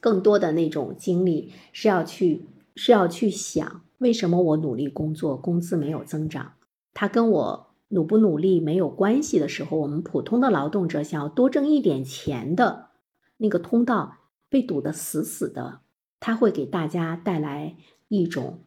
[0.00, 2.46] 更多的那种精力是要去
[2.76, 3.82] 是要去想。
[3.98, 6.52] 为什么我努力工作，工资没有增长？
[6.94, 12.90] 它跟我努不努力没有关系的时候，我们普通的劳动者想要多挣一点钱的
[13.38, 14.18] 那个通道
[14.48, 15.80] 被堵得死死的，
[16.20, 17.76] 它会给大家带来
[18.08, 18.64] 一种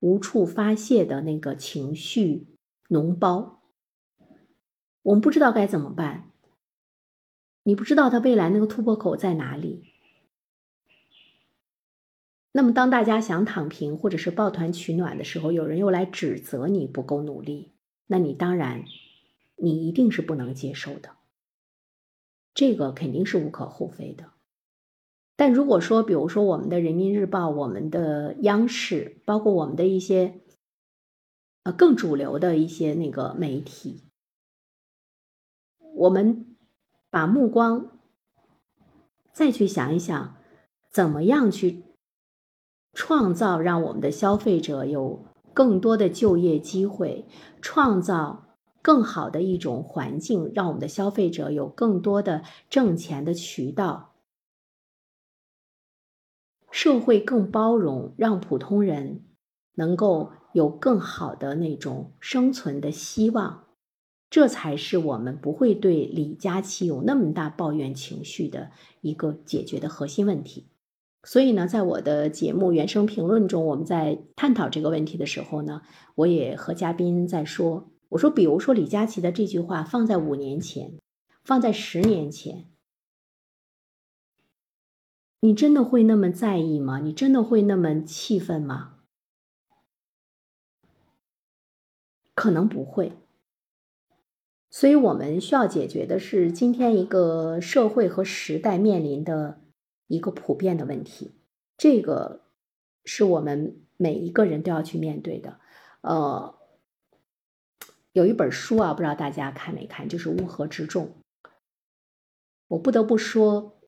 [0.00, 2.46] 无处发泄的那个情绪
[2.88, 3.62] 脓包。
[5.02, 6.30] 我们不知道该怎么办，
[7.62, 9.84] 你不知道他未来那个突破口在哪里。
[12.52, 17.72] 那么，当大家想躺平或者是抱团取暖的时候，有人又来指责你不够努力，
[18.08, 18.84] 那你当然，
[19.54, 21.10] 你一定是不能接受的。
[22.52, 24.32] 这个肯定是无可厚非的。
[25.36, 30.40] 但如果说，比如说我们的人民日报、我们的央视，包括我们的一些
[31.62, 34.02] 呃更主流的一些那个媒体，
[35.94, 36.56] 我们
[37.10, 38.00] 把目光
[39.32, 40.36] 再去想一想，
[40.90, 41.84] 怎么样去。
[42.94, 47.26] 创造让我们的消费者有更多的就业机会，
[47.60, 54.14] 创造更好的一种环境，让我们的消费者有更多的挣钱的渠道，
[56.70, 59.24] 社会更包容，让普通人
[59.74, 63.64] 能够有更好的那种生存的希望，
[64.30, 68.70] 这才是我们不会对李佳琦有那么大抱怨情绪的
[69.00, 70.68] 一个解决的核心问题。
[71.24, 75.82] 所以呢，在我的节目原声评论中，我们在探讨这个问题的时候呢，
[76.14, 80.96] 我也和嘉宾在说，我说，比如说李佳琦的这句话放在五年前，
[81.44, 82.66] 放在十年前，
[85.40, 87.00] 你真的会那么在意吗？
[87.00, 88.94] 你真的会那么气愤吗？
[92.34, 93.12] 可能不会。
[94.70, 99.60] 所以我们需要解决的是今天一个社会和时代面临的。
[100.08, 101.30] 一个普遍的问题，
[101.76, 102.40] 这个
[103.04, 105.60] 是我们每一个人都要去面对的。
[106.00, 106.58] 呃，
[108.12, 111.06] 有一本书啊，不知道大家看没看，就是《乌合之众》。
[112.68, 113.80] 我不得不说，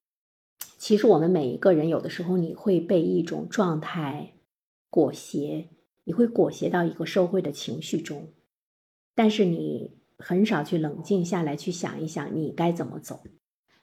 [0.77, 4.35] 其实我们每一个人有的时候你会被一种状态
[4.91, 5.71] 裹挟，
[6.05, 8.33] 你会裹挟到一个社会的情绪中，
[9.15, 13.23] 但是你很少去冷静下来去想一想你该怎么走。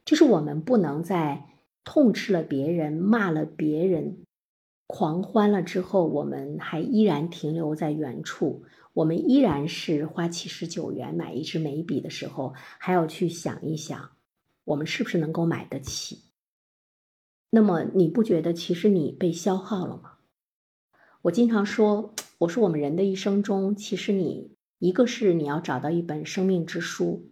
[0.05, 1.56] 就是我们不能在。
[1.89, 4.17] 痛斥了别人，骂了别人，
[4.87, 8.65] 狂欢了之后，我们还依然停留在原处。
[8.91, 14.11] 我们依然是花七十九元买一支眉笔的时候，还要去想一想，
[14.65, 16.23] 我们是不是能够买得起？
[17.51, 20.15] 那么你不觉得其实你被消耗了吗？
[21.21, 27.31] 我经常说，我说我们人的一生中，其实你一个是你要找到一本生命之书。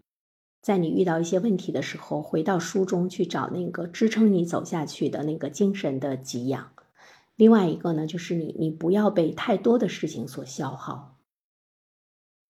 [0.65, 6.71] 在你遇到一些问题的时候，回到书中去找那个支撑你走下去的那个精神的给养。
[7.35, 11.19] 另外一个呢，就是你，你不要被太多的事情所消耗，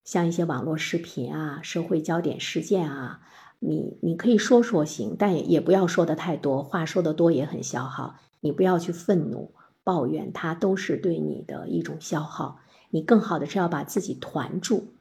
[0.05, 3.19] 像一些网络视频啊、社会焦点事件啊，
[3.59, 8.15] 你你可以说说行，但也也不要说的太多，话说的多也很消耗。
[8.39, 9.53] 你不要去愤怒、
[9.83, 12.59] 抱怨，它都是对你的一种消耗。
[12.91, 14.93] 你更好的是要把自己团住，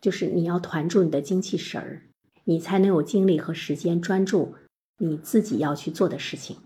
[0.00, 2.08] 就是你要团住你的精气神儿。
[2.44, 4.54] 你才能有精力和时间专注
[4.98, 6.58] 你自己要去做的事情，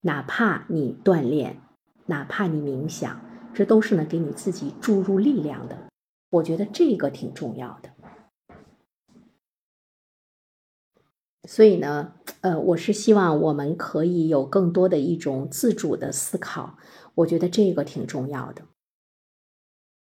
[0.00, 1.60] 哪怕你锻炼，
[2.06, 3.20] 哪怕你冥想，
[3.52, 5.78] 这都是能给你自己注入力量的。
[6.30, 7.90] 我觉得这个挺重要的。
[11.46, 16.78] 所以呢，呃，我是希望我们可以有更多的一种自主的思考，
[17.16, 18.62] 我觉得这个挺重要的。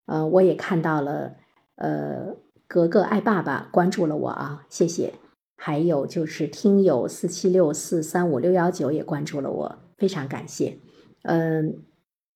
[0.06, 1.36] 呃，我也看到了，
[1.74, 2.36] 呃。
[2.68, 5.14] 格格爱爸爸关注了我啊，谢谢。
[5.56, 10.78] 还有就是听友四七六四三五六幺九也关注了我，非常感谢。
[11.22, 11.82] 嗯，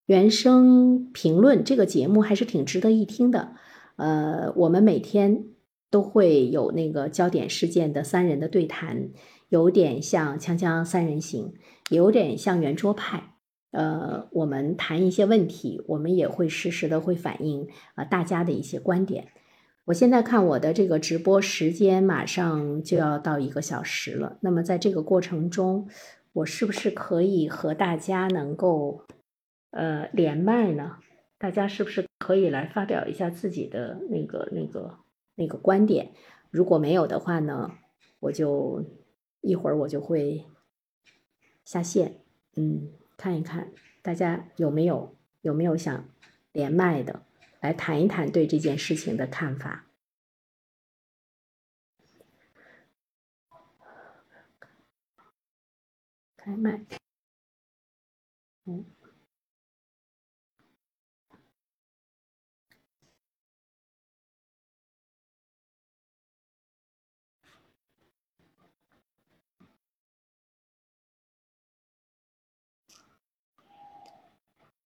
[0.06, 3.56] 原声评论这个节目还是挺值得一听的。
[3.96, 5.44] 呃，我们每天
[5.90, 9.10] 都会有那个焦点事件的三人的对谈，
[9.50, 11.52] 有点像锵锵三人行，
[11.90, 13.34] 有点像圆桌派。
[13.72, 19.28] 呃，我们谈一些问题，我们也会实时的会反映啊大家的一些观点。
[19.91, 25.88] 我现在看我的这个直播时间马上就要到一个小时了，那么在这个过程中，
[26.32, 29.05] 我是不是可以和大家能够
[29.72, 30.99] 呃连麦呢？
[31.38, 34.99] 大家是不是可以来发表一下自己的那个那个
[35.34, 36.12] 那个观点？
[36.51, 37.72] 如果没有的话呢，
[38.20, 38.84] 我就
[39.41, 40.45] 一会儿我就会
[41.64, 42.20] 下线，
[42.55, 43.72] 嗯，看一看
[44.03, 46.05] 大家有没有有没有想
[46.53, 47.22] 连麦的。
[47.61, 49.86] 来谈一谈对这件事情的看法。
[56.36, 56.80] 开麦，
[58.64, 58.84] 嗯，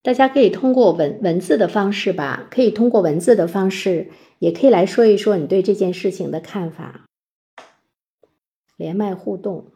[0.05, 7.07] 大家可以通过文文字的方式吧，可以通过文字的方式，也可以来说一说你对这件事情的看法。
[8.77, 9.73] 连麦互动，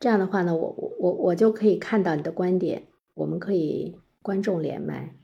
[0.00, 2.84] 这样的话呢，我我我我就可以看到你的观点。
[3.12, 5.14] 我们可以观众连麦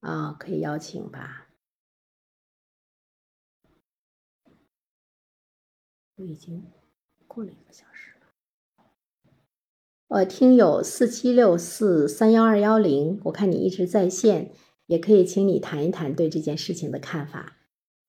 [0.00, 1.43] 啊，可以邀请吧。
[6.16, 6.62] 都已经
[7.26, 8.26] 过了一个小时了。
[10.08, 14.52] 呃，听友四七六四三幺二幺零，我看你一直在线，
[14.86, 17.56] 也可以请你谈一谈对这件事情的看法。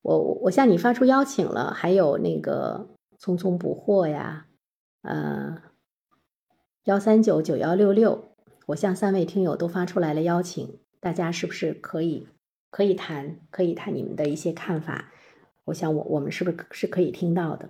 [0.02, 2.88] 我我向你发出邀请了，还有那个
[3.18, 4.46] 匆匆捕获呀，
[5.02, 5.62] 呃，
[6.84, 8.36] 幺三九九幺六六，
[8.66, 12.28] 我向三位听友都发出来了邀请，大家是不是可以
[12.70, 15.12] 可以谈可以谈你们的一些看法？
[15.64, 17.68] 我想我我们是不是是可以听到的？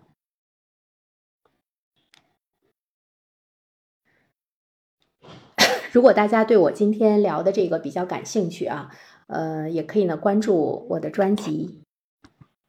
[5.96, 8.90] 如果大家对我今天聊的这个比较感兴趣啊，
[9.28, 11.80] 呃，也可以呢关注我的专辑，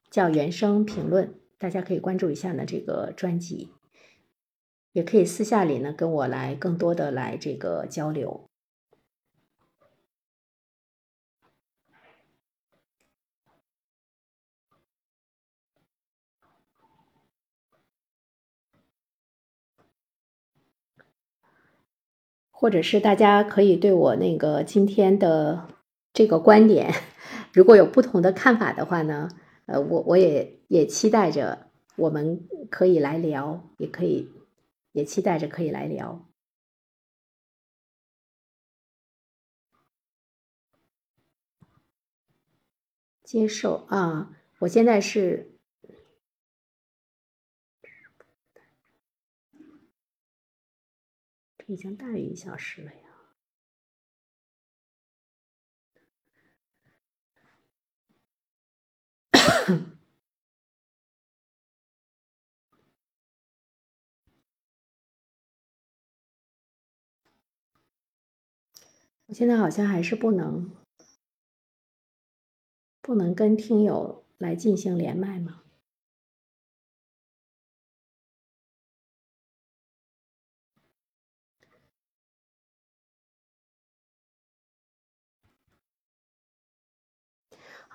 [0.10, 3.72] 叫原声评论，大家可以关注一下呢这个专辑，
[4.94, 8.46] 也可以私下里呢跟我来更多的来这个交流。
[22.60, 25.68] 或者是大家可以对我那个今天的
[26.12, 26.92] 这个观点，
[27.54, 29.30] 如果有不同的看法的话呢，
[29.68, 34.32] 呃，我我也也期待着我们可以来聊，也可以
[34.92, 36.26] 也期待着可以来聊。
[43.24, 44.32] 接受啊，
[44.62, 45.57] 我现在是。
[51.68, 53.02] 已经大于一小时了呀！
[69.26, 70.72] 我现在好像还是不能，
[73.02, 75.64] 不能跟听友来进行连麦吗？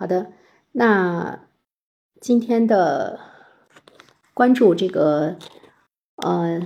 [0.02, 0.32] 好的，
[0.72, 1.46] 那
[2.20, 3.20] 今天的
[4.34, 5.36] 关注这个
[6.16, 6.60] 呃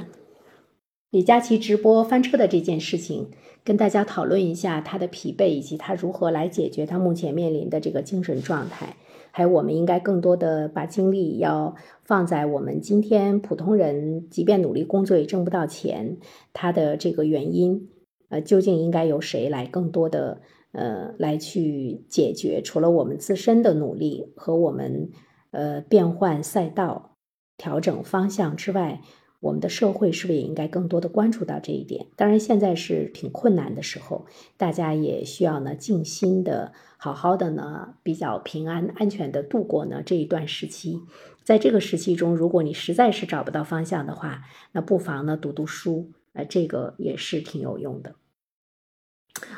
[1.10, 3.30] 李佳琦直播翻车的这件事情，
[3.62, 8.96] 跟大家讨论一下他的疲惫以及他如何来解决他目前面临的这个精神状态，
[9.32, 16.16] 还有我们应该更多的把精力要放在我们今天普通人即便努力工作也挣不到钱，
[16.54, 17.90] 他的这个原因，
[18.30, 20.40] 呃，究竟应该由谁来更多的？
[20.76, 25.10] 呃，来去解决，除了我们自身的努力和我们
[25.50, 27.16] 呃变换赛道、
[27.56, 29.00] 调整方向之外，
[29.40, 32.08] 我们的社会是不是也应该更多的关注到这一点？
[32.14, 34.26] 当然，现在是挺困难的时候，
[34.58, 41.00] 大家也需要呢静心的、好好的呢，比较平安、安全的度过呢这一段时期。
[41.42, 48.16] 在这个时期中，如果你实在是找不到方向的话，那不妨呢读读书，呃，这个也是挺有用的。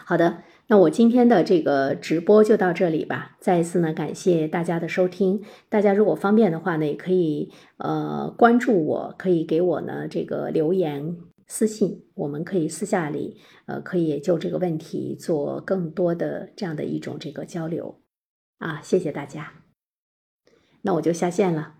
[0.04, 0.44] 好的。
[0.70, 3.38] 那我今天的这个直播就到这里吧。
[3.40, 5.42] 再一次呢，感谢大家的收听。
[5.70, 11.16] 大家如果方便的话呢，也可以呃关注我，可以给我呢这个留言
[11.46, 18.02] 私信，我们可以私下里呃可以就这个问题做更多的这样的一种这个交流
[18.58, 18.82] 啊。
[18.82, 19.54] 谢谢大家，
[20.82, 21.77] 那我就下线了。